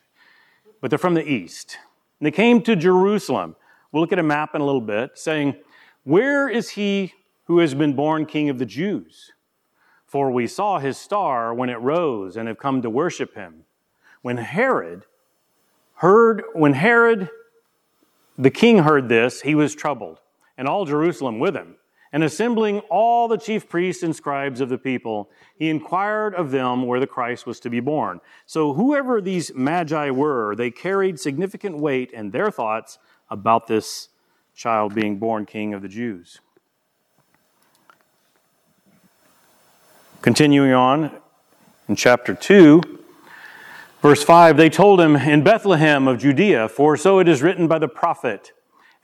But 0.80 0.92
they're 0.92 1.00
from 1.00 1.16
the 1.16 1.28
east. 1.28 1.80
And 2.20 2.28
they 2.28 2.32
came 2.32 2.62
to 2.64 2.76
Jerusalem. 2.76 3.56
We'll 3.92 4.02
look 4.02 4.12
at 4.12 4.20
a 4.20 4.24
map 4.24 4.56
in 4.56 4.62
a 4.62 4.66
little 4.66 4.82
bit, 4.82 5.12
saying, 5.18 5.56
where 6.04 6.50
is 6.50 6.70
he 6.70 7.14
who 7.46 7.60
has 7.60 7.76
been 7.76 7.96
born 7.96 8.26
king 8.26 8.50
of 8.50 8.60
the 8.60 8.66
Jews? 8.66 9.32
For 10.06 10.32
we 10.32 10.48
saw 10.48 10.80
his 10.80 10.98
star 10.98 11.54
when 11.54 11.70
it 11.70 11.80
rose 11.82 12.38
and 12.38 12.48
have 12.48 12.58
come 12.58 12.82
to 12.82 12.90
worship 12.90 13.36
him. 13.36 13.66
When 14.22 14.38
Herod 14.38 15.06
heard, 15.96 16.44
when 16.54 16.74
Herod 16.74 17.30
the 18.38 18.52
king 18.52 18.80
heard 18.80 19.10
this, 19.10 19.42
he 19.42 19.56
was 19.56 19.76
troubled, 19.76 20.20
and 20.58 20.68
all 20.68 20.86
Jerusalem 20.86 21.40
with 21.40 21.56
him. 21.56 21.76
And 22.14 22.24
assembling 22.24 22.80
all 22.90 23.28
the 23.28 23.38
chief 23.38 23.68
priests 23.68 24.04
and 24.04 24.16
scribes 24.16 24.62
of 24.62 24.70
the 24.70 24.78
people, 24.78 25.30
he 25.58 25.70
inquired 25.70 26.34
of 26.36 26.52
them 26.52 26.86
where 26.86 27.00
the 27.00 27.08
Christ 27.08 27.46
was 27.46 27.60
to 27.62 27.70
be 27.70 27.80
born. 27.80 28.22
So, 28.46 28.74
whoever 28.74 29.22
these 29.22 29.54
magi 29.54 30.10
were, 30.10 30.56
they 30.56 30.72
carried 30.72 31.20
significant 31.20 31.78
weight 31.78 32.12
in 32.12 32.32
their 32.32 32.50
thoughts 32.50 32.98
about 33.30 33.68
this 33.68 34.10
child 34.56 34.96
being 34.96 35.18
born 35.18 35.46
king 35.46 35.74
of 35.74 35.82
the 35.82 35.90
Jews. 35.90 36.40
Continuing 40.22 40.74
on 40.74 41.12
in 41.88 41.96
chapter 41.96 42.34
2, 42.34 42.82
verse 44.02 44.24
5, 44.24 44.58
they 44.58 44.70
told 44.70 45.00
him, 45.00 45.16
In 45.16 45.44
Bethlehem 45.44 46.08
of 46.08 46.18
Judea, 46.18 46.70
for 46.70 46.98
so 46.98 47.20
it 47.20 47.28
is 47.28 47.42
written 47.42 47.68
by 47.68 47.80
the 47.80 47.88
prophet, 47.88 48.52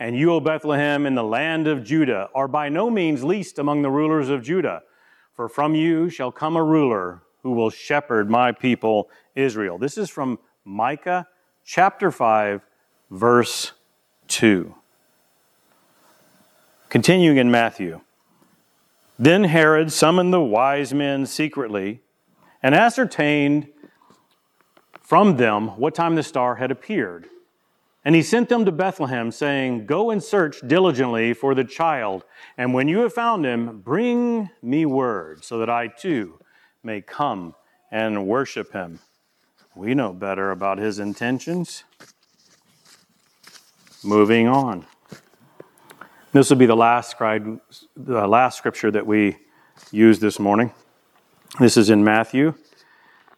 And 0.04 0.18
you, 0.18 0.34
O 0.34 0.42
Bethlehem, 0.42 1.06
in 1.06 1.16
the 1.16 1.24
land 1.24 1.66
of 1.66 1.82
Judah, 1.82 2.30
are 2.36 2.50
by 2.50 2.68
no 2.68 2.90
means 2.90 3.24
least 3.24 3.58
among 3.58 3.84
the 3.84 3.90
rulers 3.90 4.28
of 4.28 4.44
Judah, 4.44 4.84
for 5.34 5.48
from 5.48 5.76
you 5.76 6.10
shall 6.10 6.30
come 6.30 6.58
a 6.58 6.64
ruler 6.64 7.22
who 7.42 7.54
will 7.54 7.70
shepherd 7.70 8.30
my 8.30 8.52
people 8.52 9.10
Israel. 9.34 9.78
This 9.78 9.98
is 9.98 10.10
from 10.10 10.40
Micah 10.66 11.30
chapter 11.64 12.12
5, 12.12 12.66
verse 13.12 13.72
2. 14.28 14.76
Continuing 16.90 17.38
in 17.38 17.50
Matthew. 17.50 18.02
Then 19.18 19.46
Herod 19.46 19.90
summoned 19.90 20.34
the 20.34 20.42
wise 20.42 20.94
men 20.94 21.26
secretly 21.26 22.02
and 22.62 22.76
ascertained 22.76 23.70
from 25.00 25.38
them 25.38 25.70
what 25.80 25.96
time 25.96 26.16
the 26.16 26.24
star 26.24 26.56
had 26.56 26.72
appeared. 26.72 27.30
And 28.06 28.16
he 28.16 28.22
sent 28.22 28.50
them 28.50 28.66
to 28.66 28.72
Bethlehem, 28.72 29.32
saying, 29.32 29.86
Go 29.86 30.12
and 30.12 30.22
search 30.22 30.60
diligently 30.68 31.34
for 31.34 31.56
the 31.56 31.64
child, 31.64 32.26
and 32.58 32.74
when 32.74 32.88
you 32.88 33.00
have 33.00 33.14
found 33.14 33.46
him, 33.46 33.80
bring 33.80 34.50
me 34.62 34.86
word, 34.86 35.44
so 35.44 35.58
that 35.60 35.70
I 35.70 35.88
too 35.88 36.40
may 36.84 37.02
come 37.02 37.56
and 37.92 38.28
worship 38.28 38.74
him. 38.74 39.00
We 39.76 39.94
know 39.94 40.12
better 40.12 40.52
about 40.52 40.80
his 40.80 41.00
intentions. 41.00 41.84
Moving 44.04 44.48
on. 44.48 44.86
This 46.34 46.50
will 46.50 46.58
be 46.58 46.66
the 46.66 46.76
last, 46.76 47.18
the 47.18 48.28
last 48.28 48.58
scripture 48.58 48.92
that 48.92 49.08
we 49.08 49.38
use 49.92 50.20
this 50.20 50.40
morning. 50.40 50.74
This 51.60 51.78
is 51.78 51.90
in 51.90 52.04
Matthew 52.04 52.56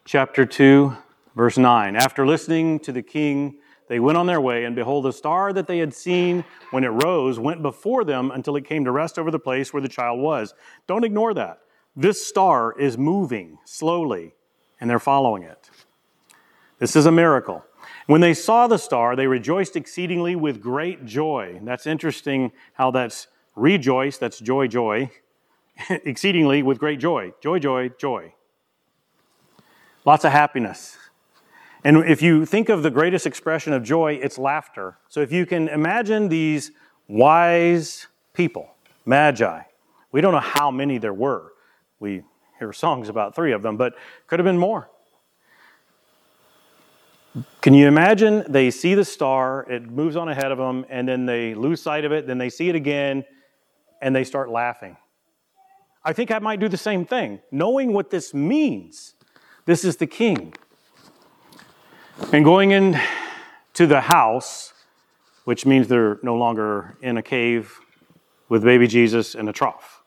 chapter 0.06 0.46
2, 0.46 0.96
verse 1.36 1.58
9. 1.58 1.94
After 1.94 2.26
listening 2.26 2.80
to 2.80 2.92
the 2.92 3.02
king, 3.02 3.58
they 3.88 4.00
went 4.00 4.18
on 4.18 4.26
their 4.26 4.40
way, 4.40 4.64
and 4.64 4.74
behold, 4.74 5.04
the 5.04 5.12
star 5.12 5.52
that 5.52 5.66
they 5.66 5.78
had 5.78 5.94
seen 5.94 6.44
when 6.70 6.84
it 6.84 6.88
rose 6.88 7.38
went 7.38 7.62
before 7.62 8.04
them 8.04 8.30
until 8.30 8.56
it 8.56 8.64
came 8.64 8.84
to 8.84 8.90
rest 8.90 9.18
over 9.18 9.30
the 9.30 9.38
place 9.38 9.72
where 9.72 9.82
the 9.82 9.88
child 9.88 10.20
was. 10.20 10.54
Don't 10.86 11.04
ignore 11.04 11.34
that. 11.34 11.60
This 11.94 12.26
star 12.26 12.78
is 12.78 12.98
moving 12.98 13.58
slowly, 13.64 14.34
and 14.80 14.90
they're 14.90 14.98
following 14.98 15.44
it. 15.44 15.70
This 16.78 16.96
is 16.96 17.06
a 17.06 17.12
miracle. 17.12 17.64
When 18.06 18.20
they 18.20 18.34
saw 18.34 18.66
the 18.66 18.78
star, 18.78 19.16
they 19.16 19.26
rejoiced 19.26 19.76
exceedingly 19.76 20.36
with 20.36 20.60
great 20.60 21.06
joy. 21.06 21.60
That's 21.62 21.86
interesting 21.86 22.52
how 22.74 22.90
that's 22.90 23.28
rejoice, 23.54 24.18
that's 24.18 24.38
joy, 24.38 24.66
joy, 24.66 25.10
exceedingly 25.90 26.62
with 26.62 26.78
great 26.78 27.00
joy. 27.00 27.32
Joy, 27.40 27.58
joy, 27.58 27.90
joy. 27.98 28.34
Lots 30.04 30.24
of 30.24 30.32
happiness. 30.32 30.96
And 31.86 31.98
if 31.98 32.20
you 32.20 32.44
think 32.44 32.68
of 32.68 32.82
the 32.82 32.90
greatest 32.90 33.28
expression 33.28 33.72
of 33.72 33.84
joy, 33.84 34.14
it's 34.14 34.38
laughter. 34.38 34.98
So 35.06 35.20
if 35.20 35.30
you 35.30 35.46
can 35.46 35.68
imagine 35.68 36.28
these 36.28 36.72
wise 37.06 38.08
people, 38.32 38.74
magi, 39.04 39.62
we 40.10 40.20
don't 40.20 40.32
know 40.32 40.40
how 40.40 40.72
many 40.72 40.98
there 40.98 41.14
were. 41.14 41.52
We 42.00 42.24
hear 42.58 42.72
songs 42.72 43.08
about 43.08 43.36
three 43.36 43.52
of 43.52 43.62
them, 43.62 43.76
but 43.76 43.94
could 44.26 44.40
have 44.40 44.44
been 44.44 44.58
more. 44.58 44.90
Can 47.60 47.72
you 47.72 47.86
imagine 47.86 48.42
they 48.48 48.72
see 48.72 48.94
the 48.94 49.04
star, 49.04 49.64
it 49.70 49.88
moves 49.88 50.16
on 50.16 50.28
ahead 50.28 50.50
of 50.50 50.58
them, 50.58 50.84
and 50.88 51.06
then 51.06 51.24
they 51.24 51.54
lose 51.54 51.80
sight 51.80 52.04
of 52.04 52.10
it, 52.10 52.26
then 52.26 52.38
they 52.38 52.50
see 52.50 52.68
it 52.68 52.74
again, 52.74 53.24
and 54.02 54.12
they 54.12 54.24
start 54.24 54.50
laughing? 54.50 54.96
I 56.04 56.12
think 56.12 56.32
I 56.32 56.40
might 56.40 56.58
do 56.58 56.68
the 56.68 56.76
same 56.76 57.04
thing, 57.04 57.38
knowing 57.52 57.92
what 57.92 58.10
this 58.10 58.34
means. 58.34 59.14
This 59.66 59.84
is 59.84 59.98
the 59.98 60.08
king. 60.08 60.52
And 62.32 62.44
going 62.44 62.70
into 62.70 63.86
the 63.86 64.00
house, 64.00 64.72
which 65.44 65.66
means 65.66 65.86
they're 65.86 66.18
no 66.22 66.34
longer 66.34 66.96
in 67.02 67.18
a 67.18 67.22
cave 67.22 67.78
with 68.48 68.62
baby 68.62 68.86
Jesus 68.86 69.34
in 69.34 69.48
a 69.48 69.52
trough. 69.52 70.02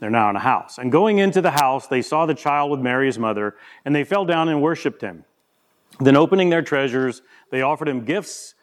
They're 0.00 0.10
now 0.10 0.28
in 0.30 0.36
a 0.36 0.40
house. 0.40 0.78
And 0.78 0.90
going 0.90 1.18
into 1.18 1.40
the 1.40 1.52
house, 1.52 1.86
they 1.86 2.02
saw 2.02 2.26
the 2.26 2.34
child 2.34 2.70
with 2.70 2.80
Mary's 2.80 3.18
mother, 3.18 3.54
and 3.84 3.94
they 3.94 4.02
fell 4.02 4.24
down 4.24 4.48
and 4.48 4.60
worshiped 4.60 5.02
him. 5.02 5.24
Then, 6.00 6.16
opening 6.16 6.50
their 6.50 6.62
treasures, 6.62 7.22
they 7.50 7.62
offered 7.62 7.88
him 7.88 8.04
gifts 8.04 8.54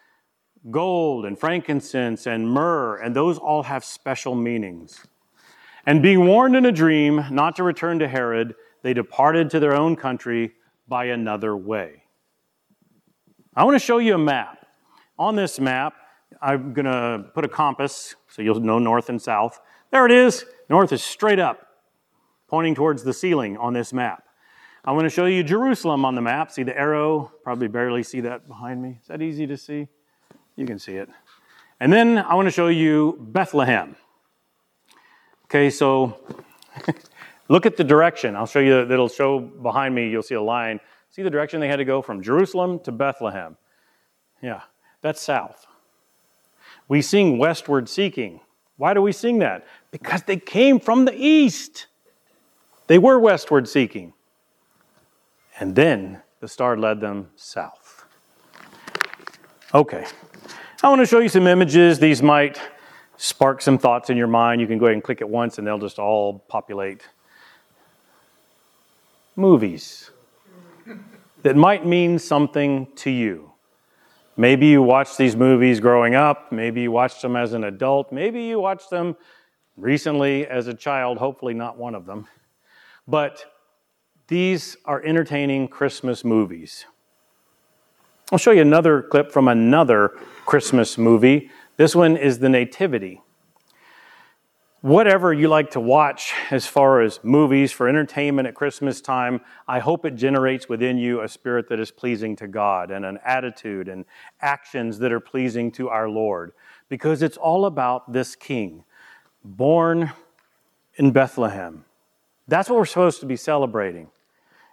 gold 0.72 1.26
and 1.26 1.40
frankincense 1.40 2.28
and 2.28 2.50
myrrh, 2.50 2.98
and 2.98 3.16
those 3.16 3.38
all 3.38 3.64
have 3.64 3.86
special 3.86 4.36
meanings. 4.36 5.06
And 5.86 6.02
being 6.02 6.26
warned 6.26 6.56
in 6.56 6.66
a 6.66 6.72
dream 6.72 7.24
not 7.32 7.56
to 7.56 7.64
return 7.64 8.00
to 8.00 8.08
Herod, 8.08 8.56
they 8.82 8.94
departed 8.94 9.50
to 9.52 9.60
their 9.60 9.76
own 9.76 9.96
country 9.96 10.54
by 10.88 11.06
another 11.06 11.56
way. 11.56 12.04
I 13.56 13.64
want 13.64 13.76
to 13.76 13.80
show 13.80 13.98
you 13.98 14.16
a 14.16 14.20
map. 14.20 14.66
On 15.20 15.36
this 15.36 15.60
map, 15.60 15.94
I'm 16.42 16.74
going 16.74 16.86
to 16.86 17.26
put 17.34 17.44
a 17.44 17.48
compass 17.48 18.16
so 18.28 18.42
you'll 18.42 18.60
know 18.60 18.80
north 18.80 19.10
and 19.10 19.22
south. 19.22 19.60
There 19.92 20.06
it 20.06 20.12
is. 20.12 20.46
North 20.70 20.92
is 20.92 21.04
straight 21.04 21.40
up, 21.40 21.68
pointing 22.48 22.76
towards 22.76 23.04
the 23.04 23.14
ceiling 23.14 23.58
on 23.58 23.74
this 23.74 23.94
map. 23.94 24.24
I 24.86 24.92
want 24.92 25.06
to 25.06 25.10
show 25.10 25.26
you 25.26 25.44
Jerusalem 25.44 26.06
on 26.06 26.16
the 26.16 26.22
map. 26.22 26.52
See 26.52 26.64
the 26.64 26.78
arrow? 26.78 27.32
Probably 27.44 27.68
barely 27.68 28.04
see 28.04 28.22
that 28.22 28.48
behind 28.48 28.82
me. 28.82 29.00
Is 29.02 29.08
that 29.08 29.22
easy 29.22 29.48
to 29.48 29.58
see? 29.58 29.88
You 30.56 30.66
can 30.66 30.80
see 30.80 30.94
it. 30.94 31.10
And 31.80 31.92
then 31.92 32.18
I 32.18 32.36
want 32.36 32.48
to 32.48 32.52
show 32.52 32.68
you 32.68 33.18
Bethlehem. 33.20 33.96
Okay, 35.46 35.70
so 35.70 36.20
look 37.50 37.66
at 37.66 37.78
the 37.78 37.84
direction. 37.84 38.36
I'll 38.36 38.46
show 38.46 38.60
you, 38.60 38.80
it'll 38.80 39.10
show 39.10 39.40
behind 39.40 39.96
me, 39.96 40.10
you'll 40.10 40.24
see 40.24 40.36
a 40.36 40.42
line. 40.42 40.80
See 41.10 41.24
the 41.24 41.30
direction 41.30 41.60
they 41.60 41.68
had 41.68 41.78
to 41.78 41.86
go 41.86 42.02
from 42.02 42.22
Jerusalem 42.22 42.80
to 42.82 42.92
Bethlehem? 42.92 43.58
Yeah, 44.42 44.62
that's 45.02 45.22
south. 45.22 45.66
We 46.88 47.02
sing 47.02 47.38
westward 47.38 47.90
seeking. 47.90 48.42
Why 48.78 48.94
do 48.94 49.02
we 49.02 49.12
sing 49.12 49.40
that? 49.40 49.66
Because 49.92 50.24
they 50.24 50.38
came 50.38 50.80
from 50.80 51.06
the 51.06 51.16
east. 51.16 51.88
They 52.88 53.00
were 53.00 53.20
westward 53.20 53.68
seeking. 53.68 54.14
And 55.60 55.76
then 55.76 56.22
the 56.40 56.48
star 56.48 56.78
led 56.78 57.02
them 57.02 57.30
south. 57.36 58.06
Okay, 59.74 60.06
I 60.84 60.90
want 60.90 61.02
to 61.02 61.06
show 61.06 61.20
you 61.20 61.30
some 61.30 61.48
images. 61.48 62.00
These 62.00 62.22
might 62.22 62.62
spark 63.18 63.62
some 63.62 63.78
thoughts 63.78 64.10
in 64.10 64.18
your 64.18 64.28
mind. 64.28 64.62
You 64.62 64.68
can 64.68 64.78
go 64.78 64.86
ahead 64.86 64.94
and 64.94 65.04
click 65.04 65.22
it 65.22 65.28
once 65.28 65.58
and 65.58 65.66
they'll 65.66 65.80
just 65.80 66.00
all 66.00 66.40
populate. 66.48 67.02
Movies 69.38 70.12
that 71.44 71.56
might 71.56 71.86
mean 71.86 72.20
something 72.20 72.88
to 72.96 73.10
you. 73.10 73.52
Maybe 74.36 74.68
you 74.68 74.82
watched 74.82 75.18
these 75.18 75.36
movies 75.36 75.80
growing 75.80 76.16
up, 76.16 76.52
maybe 76.52 76.82
you 76.82 76.92
watched 76.92 77.22
them 77.22 77.36
as 77.36 77.54
an 77.54 77.64
adult, 77.64 78.12
maybe 78.12 78.44
you 78.44 78.60
watched 78.60 78.90
them 78.90 79.16
recently 79.78 80.46
as 80.46 80.68
a 80.68 80.74
child, 80.74 81.20
hopefully 81.20 81.54
not 81.54 81.78
one 81.78 81.96
of 81.96 82.06
them. 82.06 82.28
But 83.08 83.46
these 84.28 84.76
are 84.86 85.02
entertaining 85.04 85.70
Christmas 85.70 86.26
movies. 86.26 86.86
I'll 88.32 88.38
show 88.38 88.52
you 88.52 88.62
another 88.62 89.04
clip 89.04 89.32
from 89.32 89.48
another 89.48 90.10
Christmas 90.46 90.98
movie. 90.98 91.50
This 91.78 91.96
one 91.96 92.18
is 92.18 92.40
The 92.40 92.50
Nativity. 92.50 93.22
Whatever 94.82 95.34
you 95.34 95.48
like 95.48 95.72
to 95.72 95.80
watch 95.80 96.34
as 96.52 96.68
far 96.68 97.02
as 97.02 97.20
movies 97.24 97.72
for 97.72 97.90
entertainment 97.90 98.48
at 98.48 98.54
Christmas 98.54 99.02
time, 99.02 99.42
I 99.68 99.80
hope 99.80 100.06
it 100.06 100.14
generates 100.16 100.70
within 100.70 101.00
you 101.00 101.22
a 101.22 101.28
spirit 101.28 101.68
that 101.70 101.80
is 101.80 101.90
pleasing 101.90 102.36
to 102.36 102.48
God 102.48 102.92
and 102.92 103.04
an 103.04 103.18
attitude 103.26 103.88
and 103.88 104.06
actions 104.40 105.00
that 105.00 105.12
are 105.12 105.20
pleasing 105.20 105.72
to 105.74 105.90
our 105.90 106.08
Lord. 106.08 106.52
Because 106.90 107.24
it's 107.24 107.38
all 107.38 107.66
about 107.66 108.14
this 108.14 108.36
King, 108.36 108.84
born 109.44 110.12
in 110.96 111.10
Bethlehem. 111.10 111.86
That's 112.48 112.70
what 112.70 112.78
we're 112.78 112.86
supposed 112.86 113.20
to 113.22 113.26
be 113.26 113.36
celebrating. 113.36 114.10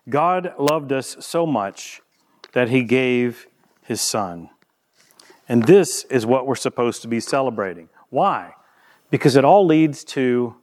God 0.07 0.53
loved 0.59 0.93
us 0.93 1.17
so 1.21 1.47
much 1.47 2.03
that 2.53 2.69
he 2.69 2.83
gave 2.83 3.47
his 3.81 4.03
son. 4.03 4.51
And 5.49 5.65
this 5.65 6.05
is 6.05 6.27
what 6.27 6.47
we're 6.47 6.57
supposed 6.57 7.01
to 7.03 7.09
be 7.09 7.21
celebrating. 7.21 7.89
Why? 8.11 8.53
Because 9.15 9.37
it 9.37 9.45
all 9.45 9.65
leads 9.65 10.03
to 10.07 10.57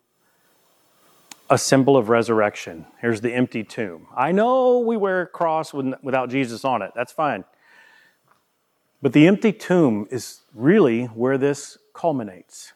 a 1.50 1.58
symbol 1.58 1.96
of 1.96 2.10
resurrection. 2.10 2.86
Here's 3.00 3.22
the 3.22 3.32
empty 3.32 3.64
tomb. 3.64 4.08
I 4.14 4.34
know 4.34 4.80
we 4.80 4.98
wear 4.98 5.22
a 5.22 5.26
cross 5.26 5.74
without 5.74 6.30
Jesus 6.30 6.66
on 6.66 6.82
it. 6.82 6.92
That's 6.94 7.14
fine. 7.14 7.46
But 9.02 9.14
the 9.14 9.26
empty 9.26 9.54
tomb 9.54 10.06
is 10.12 10.42
really 10.54 11.06
where 11.06 11.38
this 11.38 11.78
culminates. 11.94 12.74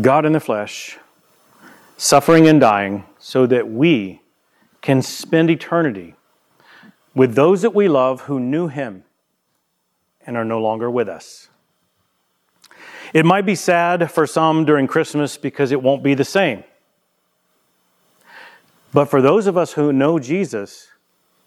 God 0.00 0.26
in 0.26 0.32
the 0.32 0.40
flesh, 0.40 0.98
suffering 1.96 2.48
and 2.48 2.60
dying, 2.60 3.04
so 3.20 3.46
that 3.46 3.70
we 3.70 4.22
can 4.80 5.02
spend 5.02 5.50
eternity 5.50 6.16
with 7.14 7.36
those 7.36 7.62
that 7.62 7.76
we 7.76 7.86
love 7.86 8.22
who 8.22 8.40
knew 8.40 8.66
him 8.66 9.04
and 10.26 10.36
are 10.36 10.44
no 10.44 10.60
longer 10.60 10.90
with 10.90 11.08
us. 11.08 11.46
It 13.12 13.26
might 13.26 13.46
be 13.46 13.54
sad 13.54 14.10
for 14.10 14.26
some 14.26 14.64
during 14.64 14.86
Christmas 14.86 15.36
because 15.36 15.72
it 15.72 15.82
won't 15.82 16.02
be 16.02 16.14
the 16.14 16.24
same. 16.24 16.64
But 18.92 19.06
for 19.06 19.22
those 19.22 19.46
of 19.46 19.56
us 19.56 19.72
who 19.72 19.92
know 19.92 20.18
Jesus, 20.18 20.88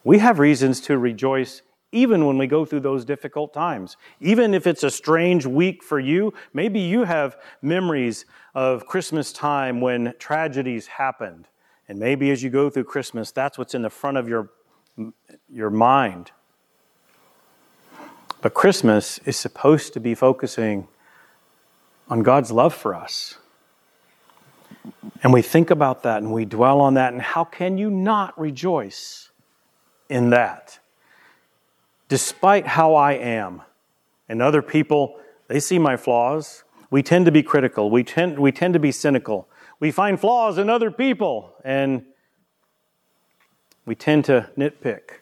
we 0.04 0.20
have 0.20 0.40
reasons 0.40 0.82
to 0.82 0.98
rejoice 0.98 1.62
even 1.92 2.26
when 2.26 2.38
we 2.38 2.48
go 2.48 2.66
through 2.66 2.80
those 2.80 3.06
difficult 3.06 3.54
times. 3.54 3.98
Even 4.20 4.54
if 4.54 4.66
it's 4.66 4.84
a 4.84 4.90
strange 4.90 5.46
week 5.46 5.84
for 5.84 6.00
you, 6.00 6.34
maybe 6.54 6.80
you 6.80 7.04
have 7.04 7.38
memories 7.62 8.26
of 8.56 8.88
Christmas 8.88 9.32
time 9.32 9.80
when 9.80 10.14
tragedies 10.18 10.88
happened. 10.88 11.48
And 11.88 12.00
maybe 12.00 12.32
as 12.32 12.42
you 12.42 12.50
go 12.50 12.70
through 12.70 12.86
Christmas, 12.86 13.32
that's 13.32 13.58
what's 13.58 13.76
in 13.76 13.84
the 13.84 13.90
front 13.90 14.18
of 14.18 14.28
your 14.28 14.50
your 15.50 15.70
mind. 15.70 16.32
But 18.42 18.54
Christmas 18.54 19.20
is 19.20 19.38
supposed 19.38 19.94
to 19.94 20.00
be 20.00 20.14
focusing 20.14 20.88
on 22.10 22.24
God's 22.24 22.52
love 22.52 22.74
for 22.74 22.96
us. 22.96 23.38
And 25.22 25.32
we 25.32 25.42
think 25.42 25.72
about 25.72 26.04
that 26.04 26.22
and 26.22 26.34
we 26.34 26.46
dwell 26.46 26.82
on 26.82 26.96
that. 26.96 27.14
And 27.14 27.22
how 27.22 27.44
can 27.44 27.78
you 27.78 27.90
not 27.90 28.38
rejoice 28.40 29.30
in 30.10 30.30
that? 30.32 30.80
Despite 32.10 32.68
how 32.68 32.96
I 32.96 33.14
am, 33.14 33.62
and 34.30 34.42
other 34.42 34.62
people, 34.62 35.20
they 35.48 35.60
see 35.60 35.80
my 35.80 35.98
flaws. 35.98 36.64
We 36.90 37.04
tend 37.04 37.26
to 37.26 37.32
be 37.32 37.44
critical, 37.44 37.90
we 37.90 38.04
tend, 38.04 38.40
we 38.40 38.52
tend 38.52 38.74
to 38.74 38.80
be 38.80 38.92
cynical. 38.92 39.48
We 39.80 39.92
find 39.92 40.20
flaws 40.20 40.58
in 40.58 40.70
other 40.70 40.92
people, 40.92 41.54
and 41.64 42.06
we 43.86 43.96
tend 43.96 44.26
to 44.26 44.50
nitpick. 44.58 45.20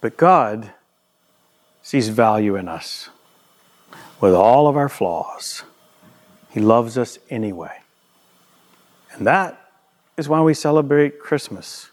But 0.00 0.16
God 0.16 0.72
sees 1.82 2.08
value 2.08 2.56
in 2.56 2.68
us 2.68 3.08
with 4.24 4.32
all 4.32 4.68
of 4.68 4.74
our 4.74 4.88
flaws. 4.88 5.64
He 6.48 6.58
loves 6.58 6.96
us 6.96 7.18
anyway. 7.28 7.82
And 9.12 9.26
that 9.26 9.70
is 10.16 10.30
why 10.30 10.40
we 10.40 10.54
celebrate 10.54 11.20
Christmas. 11.20 11.90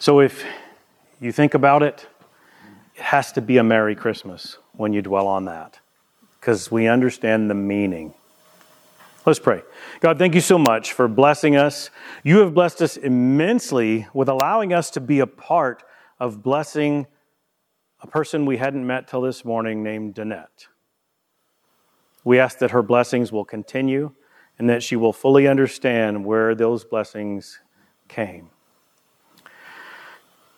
So 0.00 0.18
if 0.18 0.44
you 1.20 1.30
think 1.30 1.54
about 1.54 1.84
it, 1.84 2.08
it 2.96 3.02
has 3.02 3.30
to 3.34 3.40
be 3.40 3.58
a 3.58 3.62
Merry 3.62 3.94
Christmas 3.94 4.58
when 4.72 4.92
you 4.92 5.00
dwell 5.00 5.28
on 5.28 5.44
that 5.44 5.78
because 6.40 6.68
we 6.68 6.88
understand 6.88 7.48
the 7.48 7.54
meaning. 7.54 8.12
Let's 9.24 9.38
pray. 9.38 9.62
God, 10.00 10.18
thank 10.18 10.34
you 10.34 10.40
so 10.40 10.58
much 10.58 10.94
for 10.94 11.06
blessing 11.06 11.54
us. 11.54 11.90
You 12.24 12.38
have 12.38 12.54
blessed 12.54 12.82
us 12.82 12.96
immensely 12.96 14.08
with 14.12 14.28
allowing 14.28 14.72
us 14.72 14.90
to 14.90 15.00
be 15.00 15.20
a 15.20 15.28
part 15.28 15.84
of 16.18 16.42
blessing 16.42 17.06
a 18.00 18.08
person 18.08 18.46
we 18.46 18.56
hadn't 18.56 18.84
met 18.84 19.06
till 19.06 19.20
this 19.20 19.44
morning 19.44 19.84
named 19.84 20.16
Danette. 20.16 20.66
We 22.28 22.38
ask 22.38 22.58
that 22.58 22.72
her 22.72 22.82
blessings 22.82 23.32
will 23.32 23.46
continue 23.46 24.12
and 24.58 24.68
that 24.68 24.82
she 24.82 24.96
will 24.96 25.14
fully 25.14 25.48
understand 25.48 26.26
where 26.26 26.54
those 26.54 26.84
blessings 26.84 27.58
came, 28.06 28.50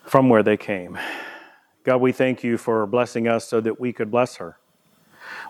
from 0.02 0.28
where 0.28 0.42
they 0.42 0.56
came. 0.56 0.98
God, 1.84 1.98
we 1.98 2.10
thank 2.10 2.42
you 2.42 2.58
for 2.58 2.84
blessing 2.88 3.28
us 3.28 3.46
so 3.46 3.60
that 3.60 3.78
we 3.78 3.92
could 3.92 4.10
bless 4.10 4.34
her. 4.38 4.58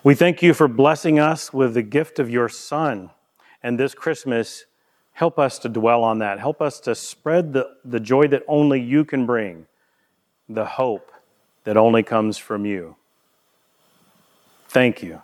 We 0.03 0.13
thank 0.13 0.43
you 0.43 0.53
for 0.53 0.67
blessing 0.67 1.17
us 1.17 1.51
with 1.51 1.73
the 1.73 1.81
gift 1.81 2.19
of 2.19 2.29
your 2.29 2.49
Son. 2.49 3.09
And 3.63 3.79
this 3.79 3.95
Christmas, 3.95 4.67
help 5.13 5.39
us 5.39 5.57
to 5.57 5.69
dwell 5.69 6.03
on 6.03 6.19
that. 6.19 6.37
Help 6.37 6.61
us 6.61 6.79
to 6.81 6.93
spread 6.93 7.51
the, 7.51 7.67
the 7.83 7.99
joy 7.99 8.27
that 8.27 8.43
only 8.47 8.79
you 8.79 9.05
can 9.05 9.25
bring, 9.25 9.65
the 10.47 10.65
hope 10.65 11.11
that 11.63 11.77
only 11.77 12.03
comes 12.03 12.37
from 12.37 12.63
you. 12.63 12.95
Thank 14.67 15.01
you. 15.01 15.23